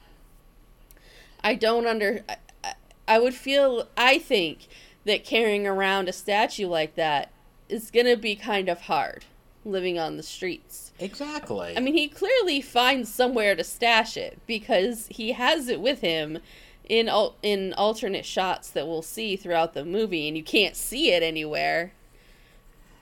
I 1.44 1.56
don't 1.56 1.88
under. 1.88 2.24
I, 2.28 2.36
I- 2.64 2.74
I 3.06 3.20
would 3.20 3.34
feel. 3.34 3.90
I 3.98 4.18
think 4.18 4.68
that 5.04 5.26
carrying 5.26 5.68
around 5.68 6.08
a 6.08 6.14
statue 6.14 6.68
like 6.68 6.96
that 6.96 7.32
is 7.68 7.92
gonna 7.92 8.16
be 8.16 8.36
kind 8.36 8.70
of 8.70 8.82
hard, 8.84 9.26
living 9.66 10.00
on 10.00 10.16
the 10.16 10.24
streets. 10.24 10.93
Exactly. 11.04 11.74
I 11.76 11.80
mean, 11.80 11.94
he 11.94 12.08
clearly 12.08 12.62
finds 12.62 13.14
somewhere 13.14 13.56
to 13.56 13.64
stash 13.64 14.18
it 14.18 14.40
because 14.48 15.08
he 15.10 15.34
has 15.34 15.68
it 15.68 15.82
with 15.82 16.02
him 16.02 16.40
in 16.88 17.10
al- 17.10 17.36
in 17.42 17.74
alternate 17.74 18.26
shots 18.26 18.70
that 18.72 18.88
we'll 18.88 19.02
see 19.02 19.36
throughout 19.36 19.74
the 19.74 19.86
movie, 19.86 20.28
and 20.28 20.38
you 20.38 20.44
can't 20.44 20.76
see 20.76 21.12
it 21.12 21.24
anywhere. 21.24 21.94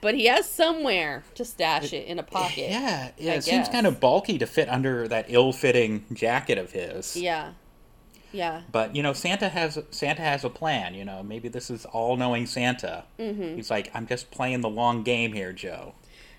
But 0.00 0.16
he 0.16 0.26
has 0.26 0.48
somewhere 0.48 1.22
to 1.36 1.44
stash 1.44 1.92
it 1.92 2.08
in 2.08 2.18
a 2.18 2.24
pocket. 2.24 2.70
yeah, 2.70 3.12
yeah. 3.18 3.32
I 3.32 3.36
It 3.36 3.44
seems 3.44 3.68
kind 3.68 3.86
of 3.86 4.00
bulky 4.00 4.36
to 4.38 4.46
fit 4.46 4.68
under 4.68 5.06
that 5.06 5.26
ill-fitting 5.28 6.06
jacket 6.12 6.58
of 6.58 6.72
his. 6.72 7.16
Yeah. 7.16 7.52
Yeah. 8.32 8.62
But 8.72 8.96
you 8.96 9.02
know, 9.02 9.12
Santa 9.12 9.48
has 9.48 9.78
Santa 9.90 10.22
has 10.22 10.42
a 10.42 10.50
plan. 10.50 10.94
You 10.94 11.04
know, 11.04 11.22
maybe 11.22 11.48
this 11.48 11.70
is 11.70 11.84
all-knowing 11.84 12.46
Santa. 12.46 13.04
Mm-hmm. 13.18 13.54
He's 13.56 13.70
like, 13.70 13.90
I'm 13.94 14.06
just 14.06 14.30
playing 14.32 14.62
the 14.62 14.70
long 14.70 15.02
game 15.04 15.32
here, 15.34 15.52
Joe. 15.52 15.94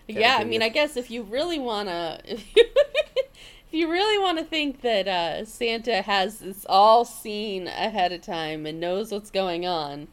Yeah, 0.08 0.38
I 0.40 0.44
mean, 0.44 0.62
I 0.62 0.70
guess 0.70 0.98
if 0.98 1.10
you 1.10 1.24
really 1.24 1.60
want 1.60 1.90
to 1.90 2.20
if 2.26 2.56
you, 2.56 2.64
if 2.66 3.74
you 3.74 3.90
really 3.90 4.20
want 4.22 4.38
to 4.38 4.44
think 4.44 4.82
that 4.82 5.08
uh, 5.08 5.46
Santa 5.46 6.02
has 6.02 6.40
this 6.40 6.66
all 6.70 7.06
seen 7.06 7.68
ahead 7.68 8.12
of 8.12 8.22
time 8.22 8.66
and 8.66 8.80
knows 8.80 9.12
what's 9.12 9.32
going 9.32 9.66
on, 9.66 10.08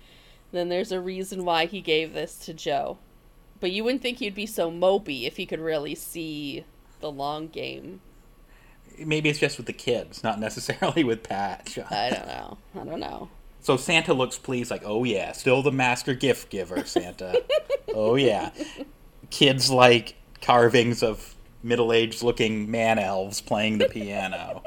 then 0.53 0.69
there's 0.69 0.93
a 0.93 1.01
reason 1.01 1.45
why 1.45 1.67
he 1.67 1.81
gave 1.81 2.15
this 2.15 2.39
to 2.47 2.55
Joe. 2.55 2.99
But 3.61 3.73
you 3.73 3.85
wouldn't 3.85 4.03
think 4.03 4.19
he'd 4.19 4.35
be 4.35 4.47
so 4.47 4.71
mopey 4.71 5.27
if 5.27 5.37
he 5.37 5.45
could 5.47 5.61
really 5.61 5.95
see 5.95 6.65
the 7.01 7.11
long 7.11 7.49
game. 7.49 8.01
Maybe 8.99 9.29
it's 9.29 9.39
just 9.39 9.57
with 9.57 9.67
the 9.67 9.73
kids, 9.73 10.25
not 10.25 10.41
necessarily 10.41 11.05
with 11.05 11.23
Pat. 11.23 11.77
I 11.91 12.11
don't 12.11 12.27
know. 12.27 12.59
I 12.81 12.85
don't 12.85 13.01
know. 13.01 13.29
So 13.61 13.77
Santa 13.77 14.15
looks 14.15 14.39
pleased, 14.39 14.71
like, 14.71 14.83
oh 14.87 15.05
yeah, 15.05 15.33
still 15.33 15.63
the 15.63 15.71
master 15.71 16.15
gift 16.15 16.49
giver, 16.49 16.83
Santa. 16.87 17.43
oh 17.95 18.15
yeah. 18.17 18.51
Kids 19.31 19.71
like 19.71 20.15
carvings 20.43 21.03
of 21.03 21.35
middle-aged 21.63 22.23
looking 22.23 22.71
man 22.71 22.99
elves 22.99 23.41
playing 23.41 23.79
the 23.79 23.89
piano. 23.89 24.63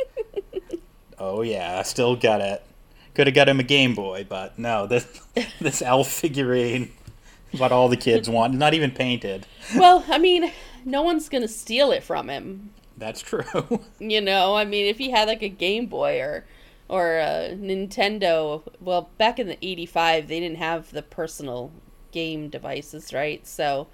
oh 1.20 1.41
yeah, 1.41 1.79
I 1.79 1.84
still 1.84 2.15
got 2.15 2.41
it. 2.41 2.63
Could 3.13 3.27
have 3.27 3.36
got 3.36 3.50
him 3.50 3.60
a 3.60 3.63
Game 3.63 3.93
Boy, 3.93 4.25
but 4.27 4.58
no, 4.58 4.88
this 4.88 5.05
this 5.60 5.82
elf 5.82 6.10
figurine 6.10 6.91
what 7.58 7.72
all 7.72 7.89
the 7.89 7.98
kids 7.98 8.29
want. 8.29 8.53
Not 8.53 8.74
even 8.74 8.91
painted. 8.91 9.46
Well, 9.75 10.03
I 10.08 10.17
mean, 10.17 10.51
no 10.86 11.01
one's 11.01 11.29
gonna 11.29 11.48
steal 11.48 11.91
it 11.91 12.03
from 12.03 12.29
him. 12.29 12.72
That's 12.98 13.22
true. 13.22 13.43
You 14.00 14.22
know, 14.22 14.55
I 14.55 14.65
mean, 14.65 14.86
if 14.86 14.98
he 14.98 15.12
had 15.12 15.27
like 15.27 15.41
a 15.41 15.50
Game 15.50 15.86
Boy 15.86 16.20
or 16.20 16.46
or 16.88 17.20
uh, 17.20 17.55
Nintendo. 17.55 18.62
Well, 18.79 19.10
back 19.17 19.39
in 19.39 19.48
the 19.48 19.58
'85, 19.62 20.27
they 20.27 20.39
didn't 20.39 20.58
have 20.58 20.91
the 20.91 21.01
personal 21.01 21.72
game 22.12 22.50
devices, 22.50 23.13
right? 23.13 23.46
So 23.48 23.82
a 23.82 23.88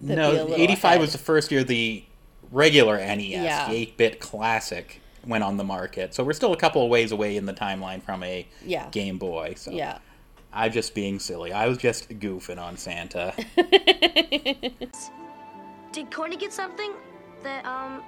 no, 0.00 0.30
little 0.32 0.54
85 0.54 0.84
ahead. 0.84 1.00
was 1.00 1.12
the 1.12 1.18
first 1.18 1.50
year 1.52 1.62
the 1.64 2.04
regular 2.50 2.96
NES, 2.98 3.20
Yeah. 3.30 3.68
the 3.68 3.74
8-bit 3.86 4.20
classic, 4.20 5.00
went 5.26 5.44
on 5.44 5.56
the 5.56 5.64
market. 5.64 6.14
So 6.14 6.24
we're 6.24 6.32
still 6.32 6.52
a 6.52 6.56
couple 6.56 6.82
of 6.82 6.90
ways 6.90 7.12
away 7.12 7.36
in 7.36 7.46
the 7.46 7.52
timeline 7.54 8.02
from 8.02 8.22
a 8.24 8.46
Yeah. 8.64 8.88
Game 8.90 9.18
Boy. 9.18 9.54
So 9.56 9.70
yeah. 9.70 9.98
I'm 10.52 10.72
just 10.72 10.94
being 10.94 11.20
silly. 11.20 11.52
I 11.52 11.68
was 11.68 11.78
just 11.78 12.08
goofing 12.18 12.58
on 12.58 12.76
Santa. 12.76 13.32
Did 15.92 16.10
Corny 16.12 16.36
get 16.36 16.52
something? 16.52 16.92
That, 17.42 17.64
um, 17.64 18.02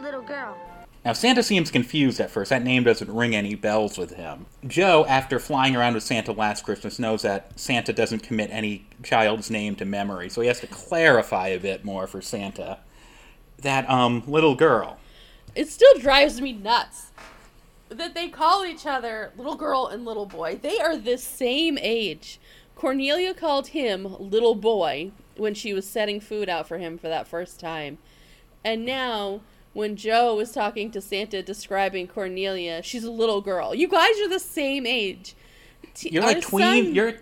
little 0.00 0.22
girl. 0.22 0.56
Now, 1.06 1.12
Santa 1.12 1.44
seems 1.44 1.70
confused 1.70 2.18
at 2.18 2.32
first. 2.32 2.50
That 2.50 2.64
name 2.64 2.82
doesn't 2.82 3.08
ring 3.08 3.36
any 3.36 3.54
bells 3.54 3.96
with 3.96 4.14
him. 4.14 4.46
Joe, 4.66 5.06
after 5.08 5.38
flying 5.38 5.76
around 5.76 5.94
with 5.94 6.02
Santa 6.02 6.32
last 6.32 6.64
Christmas, 6.64 6.98
knows 6.98 7.22
that 7.22 7.56
Santa 7.56 7.92
doesn't 7.92 8.24
commit 8.24 8.50
any 8.50 8.88
child's 9.04 9.48
name 9.48 9.76
to 9.76 9.84
memory, 9.84 10.28
so 10.28 10.40
he 10.40 10.48
has 10.48 10.58
to 10.62 10.66
clarify 10.66 11.46
a 11.46 11.60
bit 11.60 11.84
more 11.84 12.08
for 12.08 12.20
Santa. 12.20 12.78
That, 13.58 13.88
um, 13.88 14.24
little 14.26 14.56
girl. 14.56 14.98
it 15.54 15.68
still 15.68 15.96
drives 16.00 16.40
me 16.40 16.52
nuts 16.52 17.12
that 17.88 18.14
they 18.14 18.28
call 18.28 18.64
each 18.66 18.84
other 18.84 19.30
little 19.36 19.54
girl 19.54 19.86
and 19.86 20.04
little 20.04 20.26
boy. 20.26 20.58
They 20.60 20.80
are 20.80 20.96
the 20.96 21.18
same 21.18 21.78
age. 21.80 22.40
Cornelia 22.74 23.32
called 23.32 23.68
him 23.68 24.16
little 24.18 24.56
boy 24.56 25.12
when 25.36 25.54
she 25.54 25.72
was 25.72 25.88
setting 25.88 26.18
food 26.18 26.48
out 26.48 26.66
for 26.66 26.78
him 26.78 26.98
for 26.98 27.06
that 27.06 27.28
first 27.28 27.60
time. 27.60 27.98
And 28.64 28.84
now, 28.84 29.42
when 29.76 29.94
Joe 29.94 30.34
was 30.34 30.52
talking 30.52 30.90
to 30.92 31.00
Santa 31.02 31.42
describing 31.42 32.08
Cornelia, 32.08 32.82
she's 32.82 33.04
a 33.04 33.10
little 33.10 33.42
girl. 33.42 33.74
You 33.74 33.88
guys 33.88 34.18
are 34.20 34.28
the 34.28 34.38
same 34.40 34.86
age. 34.86 35.34
T- 35.94 36.08
You're 36.10 36.22
like 36.22 36.40
tween. 36.40 36.84
son- 36.86 36.94
You're 36.94 37.14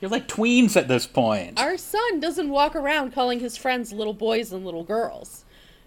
you're 0.00 0.10
like 0.10 0.26
tweens 0.26 0.76
at 0.76 0.88
this 0.88 1.06
point. 1.06 1.58
our 1.60 1.76
son 1.76 2.20
doesn't 2.20 2.48
walk 2.48 2.74
around 2.76 3.12
calling 3.12 3.40
his 3.40 3.56
friends 3.56 3.92
little 3.92 4.14
boys 4.14 4.52
and 4.52 4.64
little 4.64 4.84
girls. 4.84 5.44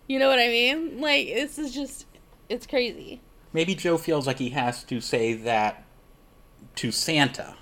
You 0.08 0.20
know 0.20 0.28
what 0.28 0.38
I 0.40 0.48
mean? 0.48 1.00
Like, 1.00 1.28
this 1.28 1.58
is 1.58 1.74
just, 1.74 2.06
it's 2.50 2.68
crazy. 2.68 3.22
Maybe 3.54 3.74
Joe 3.74 3.98
feels 3.98 4.28
like 4.28 4.38
he 4.38 4.50
has 4.50 4.84
to 4.86 5.00
say 5.02 5.34
that 5.34 5.86
to 6.76 6.92
Santa, 6.92 7.56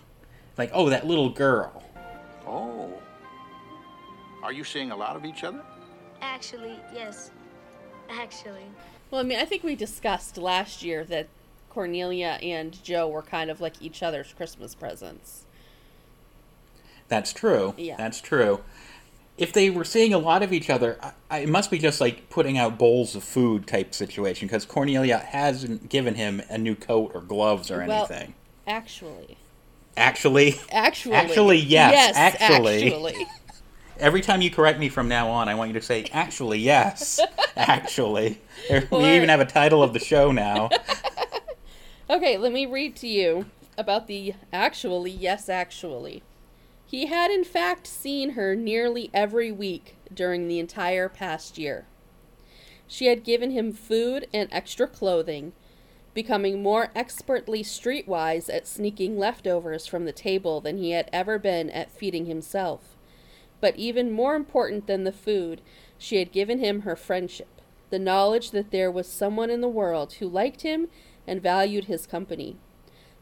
like, 0.58 0.72
"Oh, 0.74 0.90
that 0.90 1.06
little 1.08 1.30
girl." 1.30 1.84
Oh. 2.48 2.92
Are 4.44 4.52
you 4.52 4.64
seeing 4.64 4.92
a 4.92 4.96
lot 4.98 5.16
of 5.16 5.26
each 5.26 5.44
other? 5.44 5.64
Actually, 6.22 6.80
yes. 6.94 7.32
Actually. 8.10 8.66
Well, 9.12 9.22
I 9.22 9.24
mean, 9.24 9.40
I 9.40 9.46
think 9.46 9.64
we 9.64 9.76
discussed 9.76 10.38
last 10.38 10.84
year 10.84 11.04
that 11.06 11.28
Cornelia 11.70 12.40
and 12.42 12.82
Joe 12.84 13.08
were 13.08 13.22
kind 13.22 13.50
of 13.50 13.62
like 13.62 13.82
each 13.82 14.04
other's 14.04 14.34
Christmas 14.34 14.76
presents. 14.76 15.46
That's 17.08 17.34
true. 17.34 17.74
Yeah. 17.78 17.96
That's 17.98 18.22
true. 18.22 18.62
If 19.38 19.54
they 19.54 19.70
were 19.70 19.86
seeing 19.86 20.14
a 20.14 20.18
lot 20.18 20.44
of 20.44 20.52
each 20.52 20.70
other, 20.70 20.98
I, 21.02 21.12
I, 21.30 21.40
it 21.40 21.50
must 21.50 21.72
be 21.72 21.78
just 21.80 22.02
like 22.02 22.30
putting 22.30 22.58
out 22.58 22.78
bowls 22.78 23.16
of 23.16 23.24
food 23.24 23.66
type 23.68 23.94
situation 23.96 24.48
because 24.48 24.66
Cornelia 24.66 25.18
hasn't 25.18 25.90
given 25.90 26.16
him 26.16 26.42
a 26.50 26.58
new 26.58 26.76
coat 26.76 27.12
or 27.16 27.22
gloves 27.22 27.72
or 27.72 27.78
Well, 27.86 28.06
anything. 28.06 28.36
Actually. 28.68 29.38
Actually, 29.98 30.56
Actually. 30.72 31.16
Actually, 31.16 31.58
yes, 31.58 31.94
Yes, 31.94 32.16
actually. 32.16 32.88
actually. 32.94 33.28
every 34.00 34.22
time 34.22 34.42
you 34.42 34.50
correct 34.52 34.80
me 34.80 34.90
from 34.90 35.08
now 35.08 35.30
on, 35.30 35.48
I 35.50 35.56
want 35.56 35.70
you 35.74 35.80
to 35.80 35.86
say, 35.86 36.06
actually, 36.12 36.60
yes. 36.60 37.20
actually. 37.58 38.40
There- 38.68 38.88
We 38.92 39.16
even 39.16 39.30
have 39.30 39.40
a 39.40 39.46
title 39.46 39.84
of 39.84 39.94
the 39.94 40.00
show 40.00 40.32
now. 40.32 40.70
Okay, 42.12 42.38
let 42.40 42.52
me 42.52 42.66
read 42.66 42.96
to 42.98 43.08
you 43.08 43.46
about 43.78 44.08
the 44.08 44.34
actually, 44.52 45.12
yes, 45.12 45.48
actually. 45.48 46.24
He 46.88 47.06
had 47.06 47.30
in 47.30 47.44
fact 47.44 47.86
seen 47.86 48.32
her 48.32 48.56
nearly 48.56 49.12
every 49.14 49.52
week 49.52 49.96
during 50.12 50.48
the 50.48 50.58
entire 50.58 51.08
past 51.08 51.60
year. 51.60 51.86
She 52.88 53.06
had 53.06 53.24
given 53.24 53.52
him 53.52 53.72
food 53.72 54.26
and 54.34 54.50
extra 54.52 54.88
clothing, 54.88 55.54
becoming 56.16 56.64
more 56.64 56.90
expertly 56.96 57.62
streetwise 57.62 58.52
at 58.52 58.68
sneaking 58.68 59.20
leftovers 59.20 59.86
from 59.86 60.06
the 60.06 60.12
table 60.12 60.60
than 60.62 60.80
he 60.80 60.90
had 60.92 61.12
ever 61.14 61.38
been 61.38 61.70
at 61.70 61.92
feeding 61.92 62.26
himself. 62.26 62.96
But 63.62 63.76
even 63.76 64.12
more 64.12 64.36
important 64.36 64.88
than 64.88 65.04
the 65.04 65.12
food, 65.12 65.62
she 65.98 66.18
had 66.18 66.32
given 66.32 66.60
him 66.60 66.82
her 66.82 66.96
friendship, 66.96 67.62
the 67.90 68.00
knowledge 68.00 68.52
that 68.52 68.72
there 68.72 68.92
was 68.92 69.08
someone 69.08 69.50
in 69.50 69.62
the 69.62 69.68
world 69.68 70.14
who 70.14 70.28
liked 70.28 70.62
him 70.62 70.88
and 71.28 71.42
valued 71.42 71.86
his 71.86 72.08
company. 72.08 72.56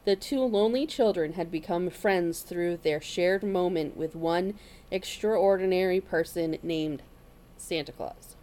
The 0.06 0.15
two 0.15 0.41
lonely 0.41 0.86
children 0.86 1.34
had 1.34 1.52
become 1.52 1.89
friends 1.89 2.41
through 2.41 2.78
their 2.78 3.02
shared 3.02 3.43
moment 3.43 3.97
with 3.97 4.15
one 4.15 4.54
extraordinary 4.89 6.00
person 6.00 6.58
named 6.63 7.02
Santa 7.58 7.91
Claus. 7.91 8.38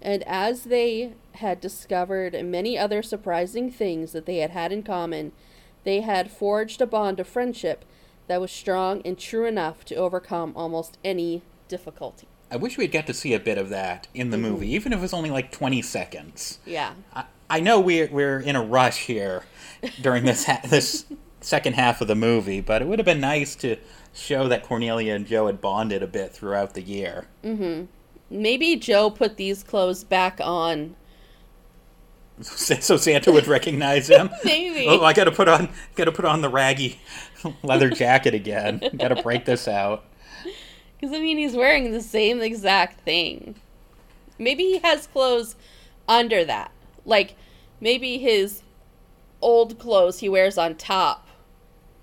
And 0.00 0.22
as 0.26 0.64
they 0.64 1.12
had 1.32 1.60
discovered 1.60 2.42
many 2.44 2.78
other 2.78 3.02
surprising 3.02 3.70
things 3.70 4.12
that 4.12 4.24
they 4.24 4.38
had 4.38 4.50
had 4.50 4.72
in 4.72 4.82
common, 4.82 5.32
they 5.84 6.00
had 6.00 6.30
forged 6.30 6.80
a 6.80 6.86
bond 6.86 7.20
of 7.20 7.28
friendship 7.28 7.84
that 8.30 8.40
was 8.40 8.52
strong 8.52 9.02
and 9.04 9.18
true 9.18 9.44
enough 9.44 9.84
to 9.86 9.96
overcome 9.96 10.52
almost 10.54 10.98
any 11.04 11.42
difficulty. 11.66 12.28
I 12.48 12.56
wish 12.56 12.78
we'd 12.78 12.92
get 12.92 13.06
to 13.08 13.14
see 13.14 13.34
a 13.34 13.40
bit 13.40 13.58
of 13.58 13.70
that 13.70 14.06
in 14.14 14.30
the 14.30 14.36
Mm-hmm. 14.36 14.48
movie, 14.52 14.72
even 14.72 14.92
if 14.92 15.00
it 15.00 15.02
was 15.02 15.12
only 15.12 15.30
like 15.30 15.50
20 15.50 15.82
seconds. 15.82 16.58
Yeah. 16.64 16.92
I, 17.12 17.24
I 17.50 17.58
know 17.60 17.80
we're, 17.80 18.06
we're 18.08 18.38
in 18.38 18.54
a 18.54 18.62
rush 18.62 19.06
here 19.06 19.42
during 20.00 20.24
this 20.24 20.44
ha- 20.44 20.60
this 20.68 21.06
second 21.40 21.72
half 21.74 22.00
of 22.00 22.06
the 22.06 22.14
movie, 22.14 22.60
but 22.60 22.82
it 22.82 22.84
would 22.86 23.00
have 23.00 23.06
been 23.06 23.20
nice 23.20 23.56
to 23.56 23.76
show 24.14 24.46
that 24.46 24.62
Cornelia 24.62 25.12
and 25.14 25.26
Joe 25.26 25.46
had 25.46 25.60
bonded 25.60 26.00
a 26.02 26.06
bit 26.06 26.32
throughout 26.32 26.74
the 26.74 26.82
year. 26.82 27.26
Mhm. 27.44 27.88
Maybe 28.30 28.76
Joe 28.76 29.10
put 29.10 29.36
these 29.38 29.64
clothes 29.64 30.04
back 30.04 30.38
on. 30.40 30.94
so 32.42 32.96
Santa 32.96 33.30
would 33.32 33.46
recognize 33.46 34.08
him. 34.08 34.30
Maybe. 34.44 34.86
Oh, 34.88 35.02
I 35.04 35.12
gotta 35.12 35.30
put 35.32 35.48
on 35.48 35.68
gotta 35.94 36.12
put 36.12 36.24
on 36.24 36.40
the 36.40 36.48
raggy 36.48 37.00
leather 37.62 37.90
jacket 37.90 38.34
again. 38.34 38.82
gotta 38.98 39.22
break 39.22 39.44
this 39.44 39.68
out. 39.68 40.04
Because, 40.98 41.14
I 41.14 41.20
mean, 41.20 41.38
he's 41.38 41.54
wearing 41.54 41.92
the 41.92 42.02
same 42.02 42.40
exact 42.40 43.00
thing. 43.00 43.54
Maybe 44.38 44.64
he 44.64 44.78
has 44.78 45.06
clothes 45.06 45.56
under 46.08 46.44
that. 46.44 46.72
Like, 47.06 47.36
maybe 47.80 48.18
his 48.18 48.62
old 49.40 49.78
clothes 49.78 50.20
he 50.20 50.28
wears 50.28 50.58
on 50.58 50.74
top. 50.74 51.26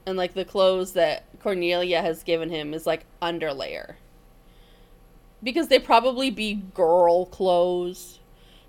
And, 0.05 0.17
like, 0.17 0.33
the 0.33 0.45
clothes 0.45 0.93
that 0.93 1.25
Cornelia 1.39 2.01
has 2.01 2.23
given 2.23 2.49
him 2.49 2.73
is, 2.73 2.87
like, 2.87 3.05
underlayer. 3.21 3.95
Because 5.43 5.67
they 5.67 5.79
probably 5.79 6.31
be 6.31 6.55
girl 6.55 7.25
clothes. 7.27 8.19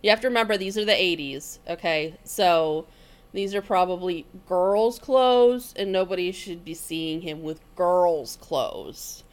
You 0.02 0.11
have 0.11 0.20
to 0.20 0.28
remember, 0.28 0.59
these 0.59 0.76
are 0.76 0.85
the 0.85 0.92
80s, 0.92 1.59
okay? 1.68 2.16
So, 2.24 2.87
these 3.33 3.55
are 3.55 3.62
probably 3.62 4.27
girls' 4.47 4.99
clothes, 4.99 5.75
and 5.77 5.93
nobody 5.93 6.33
should 6.33 6.64
be 6.64 6.75
seeing 6.75 7.21
him 7.21 7.43
with 7.43 7.61
girls' 7.77 8.37
clothes. 8.41 9.25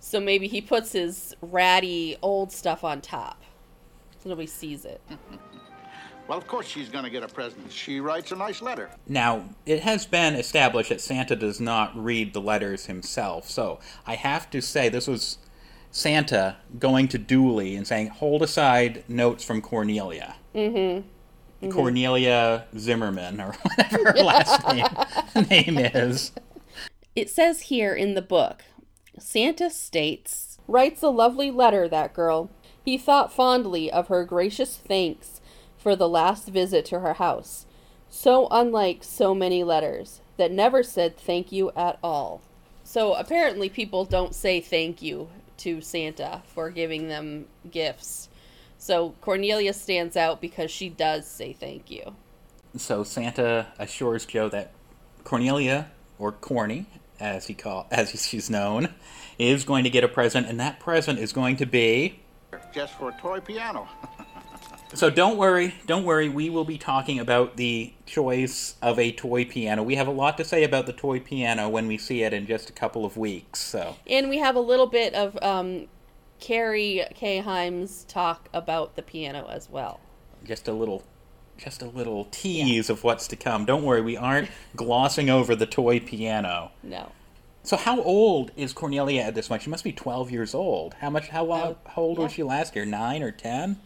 So 0.00 0.20
maybe 0.20 0.48
he 0.48 0.60
puts 0.60 0.92
his 0.92 1.34
ratty 1.40 2.16
old 2.20 2.52
stuff 2.52 2.84
on 2.84 3.00
top. 3.00 3.42
So 4.22 4.28
nobody 4.28 4.46
sees 4.46 4.84
it. 4.84 5.00
Well, 6.26 6.38
of 6.38 6.46
course 6.46 6.66
she's 6.66 6.88
going 6.88 7.04
to 7.04 7.10
get 7.10 7.22
a 7.22 7.28
present. 7.28 7.70
She 7.70 8.00
writes 8.00 8.32
a 8.32 8.36
nice 8.36 8.62
letter. 8.62 8.90
Now, 9.06 9.44
it 9.66 9.80
has 9.80 10.06
been 10.06 10.34
established 10.34 10.88
that 10.88 11.00
Santa 11.00 11.36
does 11.36 11.60
not 11.60 11.94
read 12.02 12.32
the 12.32 12.40
letters 12.40 12.86
himself, 12.86 13.48
so 13.48 13.78
I 14.06 14.14
have 14.14 14.48
to 14.50 14.62
say 14.62 14.88
this 14.88 15.06
was 15.06 15.38
Santa 15.90 16.56
going 16.78 17.08
to 17.08 17.18
Dooley 17.18 17.76
and 17.76 17.86
saying, 17.86 18.08
"Hold 18.08 18.42
aside 18.42 19.04
notes 19.06 19.44
from 19.44 19.60
Cornelia." 19.60 20.36
Mm-hmm. 20.54 21.06
Mm-hmm. 21.64 21.78
Cornelia 21.78 22.64
Zimmerman, 22.78 23.40
or 23.40 23.52
whatever 23.62 24.12
her 24.12 24.24
last 24.24 24.66
name 24.68 25.46
name 25.50 25.78
is. 25.78 26.32
It 27.14 27.30
says 27.30 27.62
here 27.62 27.94
in 27.94 28.14
the 28.14 28.22
book 28.22 28.64
Santa 29.18 29.70
states, 29.70 30.58
writes 30.66 31.02
a 31.02 31.08
lovely 31.08 31.50
letter, 31.50 31.88
that 31.88 32.14
girl. 32.14 32.50
He 32.84 32.98
thought 32.98 33.32
fondly 33.32 33.90
of 33.90 34.08
her 34.08 34.24
gracious 34.24 34.76
thanks 34.76 35.40
for 35.78 35.96
the 35.96 36.08
last 36.08 36.48
visit 36.48 36.84
to 36.86 37.00
her 37.00 37.14
house. 37.14 37.66
So 38.10 38.48
unlike 38.50 39.02
so 39.02 39.34
many 39.34 39.64
letters 39.64 40.20
that 40.36 40.52
never 40.52 40.82
said 40.82 41.16
thank 41.16 41.52
you 41.52 41.70
at 41.76 41.98
all. 42.02 42.42
So 42.82 43.14
apparently, 43.14 43.68
people 43.68 44.04
don't 44.04 44.34
say 44.34 44.60
thank 44.60 45.00
you 45.00 45.28
to 45.58 45.80
Santa 45.80 46.42
for 46.46 46.70
giving 46.70 47.08
them 47.08 47.46
gifts. 47.70 48.28
So 48.84 49.14
Cornelia 49.22 49.72
stands 49.72 50.14
out 50.14 50.42
because 50.42 50.70
she 50.70 50.90
does 50.90 51.26
say 51.26 51.54
thank 51.54 51.90
you. 51.90 52.14
So 52.76 53.02
Santa 53.02 53.68
assures 53.78 54.26
Joe 54.26 54.50
that 54.50 54.72
Cornelia, 55.24 55.90
or 56.18 56.32
Corny, 56.32 56.84
as 57.18 57.46
he 57.46 57.54
call 57.54 57.86
as 57.90 58.10
she's 58.10 58.50
known, 58.50 58.92
is 59.38 59.64
going 59.64 59.84
to 59.84 59.90
get 59.90 60.04
a 60.04 60.08
present, 60.08 60.48
and 60.48 60.60
that 60.60 60.80
present 60.80 61.18
is 61.18 61.32
going 61.32 61.56
to 61.56 61.64
be 61.64 62.20
Just 62.74 62.98
for 62.98 63.08
a 63.08 63.18
toy 63.18 63.40
piano. 63.40 63.88
So 64.92 65.10
don't 65.10 65.36
worry, 65.36 65.74
don't 65.88 66.04
worry. 66.04 66.28
We 66.28 66.50
will 66.50 66.64
be 66.64 66.78
talking 66.78 67.18
about 67.18 67.56
the 67.56 67.92
choice 68.06 68.76
of 68.80 68.96
a 69.00 69.10
toy 69.10 69.44
piano. 69.44 69.82
We 69.82 69.96
have 69.96 70.06
a 70.06 70.12
lot 70.12 70.36
to 70.36 70.44
say 70.44 70.62
about 70.62 70.86
the 70.86 70.92
toy 70.92 71.18
piano 71.18 71.68
when 71.68 71.88
we 71.88 71.98
see 71.98 72.22
it 72.22 72.32
in 72.32 72.46
just 72.46 72.70
a 72.70 72.72
couple 72.72 73.04
of 73.04 73.16
weeks. 73.16 73.58
So 73.58 73.96
And 74.06 74.28
we 74.28 74.38
have 74.38 74.54
a 74.54 74.60
little 74.60 74.86
bit 74.86 75.12
of 75.14 75.36
um, 75.42 75.88
Carrie 76.40 77.02
Kei 77.14 77.38
Heim's 77.38 78.04
talk 78.04 78.48
about 78.52 78.96
the 78.96 79.02
piano 79.02 79.46
as 79.50 79.70
well. 79.70 80.00
just 80.44 80.68
a 80.68 80.72
little, 80.72 81.02
just 81.56 81.80
a 81.82 81.86
little 81.86 82.26
tease 82.30 82.90
of 82.90 83.02
what's 83.04 83.26
to 83.28 83.36
come. 83.36 83.64
Don't 83.64 83.82
worry, 83.84 84.02
we 84.02 84.16
aren't 84.16 84.48
glossing 84.76 85.30
over 85.30 85.54
the 85.56 85.66
toy 85.66 86.00
piano. 86.00 86.70
No. 86.82 87.12
So 87.62 87.78
how 87.78 88.02
old 88.02 88.50
is 88.56 88.74
Cornelia 88.74 89.22
at 89.22 89.34
this 89.34 89.48
point? 89.48 89.62
She 89.62 89.70
must 89.70 89.84
be 89.84 89.92
twelve 89.92 90.30
years 90.30 90.54
old. 90.54 90.94
How 91.00 91.08
much? 91.08 91.28
How, 91.28 91.50
uh, 91.50 91.74
how 91.86 92.02
old 92.02 92.18
was 92.18 92.32
she 92.32 92.42
last 92.42 92.76
year? 92.76 92.84
Nine 92.84 93.22
or 93.22 93.30
ten? 93.30 93.80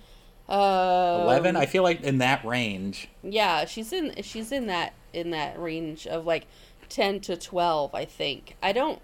Uh, 0.48 1.20
Eleven? 1.22 1.54
I 1.56 1.66
feel 1.66 1.84
like 1.84 2.00
in 2.02 2.18
that 2.18 2.44
range. 2.44 3.08
Yeah, 3.22 3.66
she's 3.66 3.92
in 3.92 4.14
she's 4.22 4.50
in 4.50 4.66
that 4.66 4.94
in 5.12 5.30
that 5.30 5.60
range 5.60 6.06
of 6.08 6.26
like 6.26 6.46
10 6.88 7.20
to 7.20 7.36
12, 7.36 7.94
I 7.94 8.04
think. 8.06 8.56
I 8.62 8.72
don't 8.72 9.00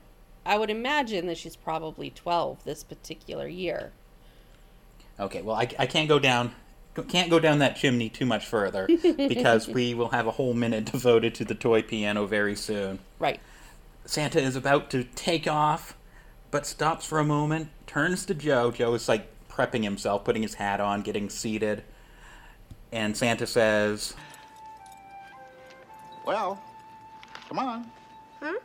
I 0.46 0.59
would 0.59 0.70
imagine 0.70 1.26
that 1.26 1.38
she's 1.38 1.57
probably 1.57 2.11
12 2.11 2.64
this 2.64 2.85
particular 2.85 3.48
year. 3.48 3.92
Okay, 5.18 5.42
well, 5.42 5.57
I, 5.57 5.68
I 5.78 5.87
can't 5.87 6.09
go 6.09 6.18
down 6.18 6.54
can't 7.02 7.28
go 7.28 7.40
down 7.40 7.59
that 7.59 7.76
chimney 7.76 8.09
too 8.09 8.24
much 8.24 8.46
further 8.46 8.87
because 9.02 9.66
we 9.66 9.94
will 9.94 10.11
have 10.11 10.26
a 10.26 10.30
whole 10.30 10.54
minute 10.54 10.85
devoted 10.85 11.35
to 11.35 11.44
the 11.44 11.54
toy 11.54 11.83
piano 11.83 12.24
very 12.24 12.54
soon. 12.54 13.00
Right. 13.18 13.40
Santa 14.04 14.40
is 14.40 14.54
about 14.54 14.90
to 14.90 15.02
take 15.02 15.48
off, 15.48 15.96
but 16.50 16.66
stops 16.66 17.04
for 17.04 17.18
a 17.18 17.24
moment, 17.24 17.68
turns 17.87 18.24
to 18.26 18.35
Joe. 18.35 18.70
Joe 18.70 18.94
is 18.94 19.09
like 19.09 19.26
prepping 19.48 19.83
himself, 19.83 20.24
putting 20.24 20.42
his 20.42 20.54
hat 20.54 20.80
on, 20.80 21.02
getting 21.02 21.28
seated. 21.30 21.83
And 22.92 23.16
Santa 23.16 23.46
says, 23.46 24.14
Well, 26.24 26.62
come 27.48 27.59
on. 27.59 27.90
Hmm? 28.40 28.57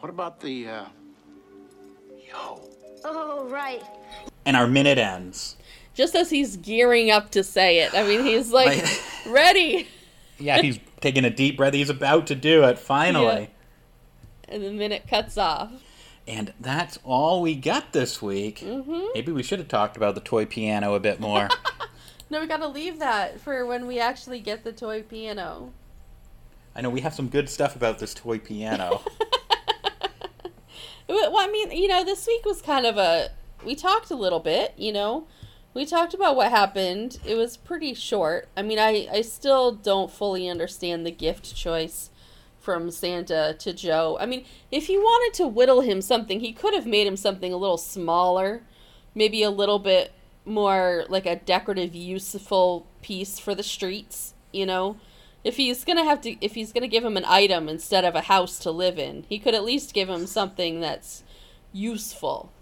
What 0.00 0.10
about 0.10 0.40
the, 0.40 0.68
uh, 0.68 0.84
yo? 2.26 2.60
Oh, 3.04 3.48
right. 3.48 3.82
and 4.44 4.56
our 4.56 4.66
minute 4.66 4.98
ends. 4.98 5.56
Just 5.94 6.14
as 6.14 6.30
he's 6.30 6.56
gearing 6.56 7.10
up 7.10 7.30
to 7.30 7.42
say 7.42 7.80
it. 7.80 7.94
I 7.94 8.04
mean, 8.04 8.24
he's 8.24 8.52
like 8.52 8.82
Like- 8.82 9.00
ready. 9.26 9.88
Yeah, 10.38 10.60
he's 10.62 10.78
taking 11.00 11.24
a 11.24 11.30
deep 11.30 11.56
breath. 11.56 11.74
He's 11.74 11.90
about 11.90 12.28
to 12.28 12.36
do 12.36 12.62
it, 12.64 12.78
finally. 12.78 13.50
And 14.48 14.62
the 14.62 14.70
minute 14.70 15.04
cuts 15.10 15.36
off. 15.36 15.70
And 16.28 16.52
that's 16.60 16.98
all 17.04 17.42
we 17.42 17.56
got 17.56 17.92
this 17.92 18.22
week. 18.22 18.60
Mm-hmm. 18.60 19.06
Maybe 19.14 19.32
we 19.32 19.42
should 19.42 19.58
have 19.58 19.68
talked 19.68 19.96
about 19.96 20.14
the 20.14 20.20
toy 20.20 20.46
piano 20.46 20.94
a 20.94 21.00
bit 21.00 21.20
more. 21.20 21.48
No, 22.30 22.40
we 22.42 22.46
got 22.46 22.58
to 22.58 22.68
leave 22.68 22.98
that 22.98 23.40
for 23.40 23.64
when 23.64 23.86
we 23.86 23.98
actually 23.98 24.38
get 24.40 24.62
the 24.62 24.70
toy 24.70 25.02
piano. 25.02 25.72
I 26.76 26.82
know 26.82 26.90
we 26.90 27.00
have 27.00 27.14
some 27.14 27.28
good 27.30 27.48
stuff 27.48 27.74
about 27.74 27.98
this 28.00 28.12
toy 28.12 28.38
piano. 28.38 29.00
Well, 31.08 31.32
I 31.38 31.48
mean, 31.50 31.70
you 31.70 31.88
know, 31.88 32.04
this 32.04 32.26
week 32.26 32.44
was 32.44 32.60
kind 32.60 32.84
of 32.84 32.98
a. 32.98 33.30
We 33.64 33.74
talked 33.74 34.10
a 34.10 34.14
little 34.16 34.40
bit, 34.40 34.74
you 34.76 34.92
know. 34.92 35.26
We 35.74 35.86
talked 35.86 36.14
about 36.14 36.36
what 36.36 36.50
happened. 36.50 37.18
It 37.24 37.34
was 37.34 37.56
pretty 37.56 37.94
short. 37.94 38.48
I 38.56 38.62
mean, 38.62 38.78
I, 38.78 39.08
I 39.10 39.22
still 39.22 39.72
don't 39.72 40.10
fully 40.10 40.48
understand 40.48 41.06
the 41.06 41.10
gift 41.10 41.54
choice 41.54 42.10
from 42.58 42.90
Santa 42.90 43.54
to 43.58 43.72
Joe. 43.72 44.18
I 44.20 44.26
mean, 44.26 44.44
if 44.70 44.86
he 44.86 44.98
wanted 44.98 45.36
to 45.38 45.48
whittle 45.48 45.80
him 45.80 46.02
something, 46.02 46.40
he 46.40 46.52
could 46.52 46.74
have 46.74 46.86
made 46.86 47.06
him 47.06 47.16
something 47.16 47.52
a 47.52 47.56
little 47.56 47.78
smaller, 47.78 48.62
maybe 49.14 49.42
a 49.42 49.50
little 49.50 49.78
bit 49.78 50.12
more 50.44 51.04
like 51.08 51.26
a 51.26 51.36
decorative, 51.36 51.94
useful 51.94 52.86
piece 53.00 53.38
for 53.38 53.54
the 53.54 53.62
streets, 53.62 54.34
you 54.52 54.66
know? 54.66 54.96
If 55.44 55.56
he's 55.56 55.84
gonna 55.84 56.04
have 56.04 56.20
to, 56.22 56.36
if 56.44 56.54
he's 56.54 56.72
gonna 56.72 56.88
give 56.88 57.04
him 57.04 57.16
an 57.16 57.24
item 57.26 57.68
instead 57.68 58.04
of 58.04 58.14
a 58.14 58.22
house 58.22 58.58
to 58.60 58.70
live 58.70 58.98
in, 58.98 59.24
he 59.28 59.38
could 59.38 59.54
at 59.54 59.64
least 59.64 59.94
give 59.94 60.08
him 60.08 60.26
something 60.26 60.80
that's 60.80 61.22
useful, 61.72 62.52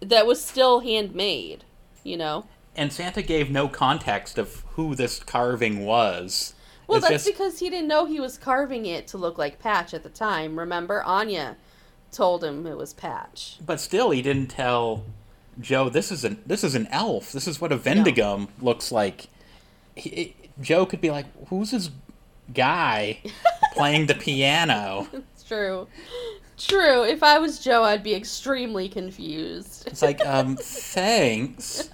that 0.00 0.26
was 0.26 0.42
still 0.44 0.80
handmade, 0.80 1.64
you 2.04 2.16
know. 2.16 2.46
and 2.76 2.92
Santa 2.92 3.22
gave 3.22 3.50
no 3.50 3.66
context 3.68 4.38
of 4.38 4.62
who 4.74 4.94
this 4.94 5.18
carving 5.18 5.84
was. 5.84 6.54
Well, 6.86 6.98
It's 6.98 7.08
that's 7.08 7.24
just- 7.24 7.36
because 7.36 7.58
he 7.58 7.68
didn't 7.68 7.88
know 7.88 8.04
he 8.06 8.20
was 8.20 8.38
carving 8.38 8.86
it 8.86 9.08
to 9.08 9.18
look 9.18 9.36
like 9.36 9.58
Patch 9.58 9.92
at 9.92 10.04
the 10.04 10.08
time. 10.08 10.56
Remember, 10.58 11.02
Anya 11.02 11.56
told 12.12 12.44
him 12.44 12.64
it 12.66 12.76
was 12.78 12.94
Patch. 12.94 13.56
But 13.66 13.80
still, 13.80 14.10
he 14.10 14.22
didn't 14.22 14.46
tell 14.50 15.02
Joe 15.60 15.88
this 15.88 16.12
is 16.12 16.22
an 16.24 16.40
this 16.46 16.62
is 16.62 16.76
an 16.76 16.86
elf. 16.92 17.32
This 17.32 17.48
is 17.48 17.60
what 17.60 17.72
a 17.72 17.76
Vendequm 17.76 18.46
looks 18.62 18.92
like. 18.92 19.26
He, 19.96 20.36
Joe 20.60 20.86
could 20.86 21.00
be 21.00 21.10
like, 21.10 21.26
"Who's 21.48 21.70
this 21.70 21.90
guy 22.52 23.20
playing 23.74 24.06
the 24.06 24.14
piano?" 24.14 25.08
It's 25.12 25.44
true. 25.44 25.86
True. 26.56 27.04
If 27.04 27.22
I 27.22 27.38
was 27.38 27.60
Joe, 27.60 27.84
I'd 27.84 28.02
be 28.02 28.14
extremely 28.14 28.88
confused. 28.88 29.86
It's 29.86 30.02
like, 30.02 30.24
um, 30.26 30.56
thanks. 30.60 31.90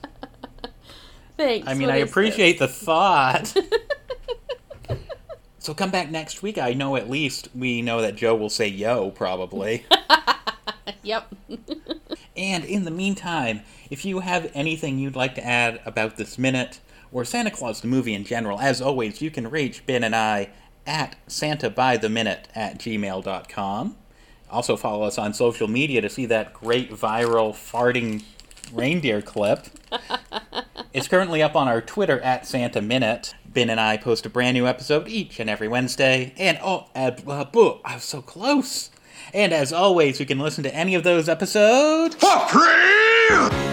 Thanks. 1.37 1.69
I 1.69 1.75
mean, 1.75 1.91
I 1.91 1.97
appreciate 1.97 2.59
the 2.59 2.69
thought. 2.69 3.55
so 5.59 5.75
come 5.75 5.91
back 5.91 6.11
next 6.11 6.43
week. 6.43 6.57
I 6.57 6.73
know 6.73 6.97
at 6.97 7.11
least 7.11 7.49
we 7.55 7.83
know 7.83 8.01
that 8.01 8.17
Joe 8.17 8.35
will 8.35 8.49
say 8.49 8.69
yo, 8.69 9.11
probably. 9.11 9.85
Yep. 11.05 11.35
And 12.37 12.65
in 12.65 12.85
the 12.85 12.91
meantime, 12.91 13.61
if 13.91 14.05
you 14.05 14.21
have 14.21 14.51
anything 14.55 14.99
you'd 14.99 15.17
like 15.17 15.35
to 15.37 15.47
add 15.47 15.81
about 15.85 16.17
this 16.17 16.39
minute, 16.39 16.81
or 17.15 17.25
Santa 17.25 17.51
Claus 17.51 17.81
the 17.81 17.87
movie 17.87 18.13
in 18.13 18.25
general, 18.25 18.61
as 18.61 18.83
always, 18.83 19.23
you 19.23 19.31
can 19.31 19.49
reach 19.49 19.87
Ben 19.87 20.05
and 20.05 20.15
I 20.15 20.51
at 20.87 21.17
santabytheminute 21.27 22.45
at 22.55 22.79
gmail.com. 22.79 23.97
Also 24.51 24.77
follow 24.77 25.05
us 25.05 25.17
on 25.17 25.33
social 25.33 25.69
media 25.69 26.03
to 26.03 26.11
see 26.11 26.27
that 26.27 26.53
great 26.53 26.91
viral 26.91 27.53
farting 27.53 28.25
reindeer 28.73 29.23
clip. 29.23 29.69
It's 30.95 31.09
currently 31.09 31.43
up 31.43 31.57
on 31.57 31.67
our 31.67 31.81
Twitter 31.81 32.21
at 32.21 32.47
Santa 32.47 32.81
Minute. 32.81 33.35
Ben 33.45 33.69
and 33.69 33.81
I 33.81 33.97
post 33.97 34.27
a 34.27 34.31
brand 34.31 34.55
new 34.55 34.69
episode 34.69 35.09
each 35.09 35.41
and 35.41 35.51
every 35.51 35.67
Wednesday. 35.67 36.33
And 36.39 36.57
oh, 36.63 36.87
uh, 36.95 37.11
blah, 37.11 37.43
blah, 37.43 37.79
I 37.85 37.97
was 37.97 38.05
so 38.05 38.23
close. 38.23 38.91
And 39.33 39.53
as 39.53 39.73
always, 39.73 40.21
you 40.21 40.27
can 40.27 40.39
listen 40.39 40.63
to 40.63 40.73
any 40.73 40.95
of 40.95 41.03
those 41.03 41.29
episodes 41.29 42.15
For 42.15 42.49
free! 42.49 43.64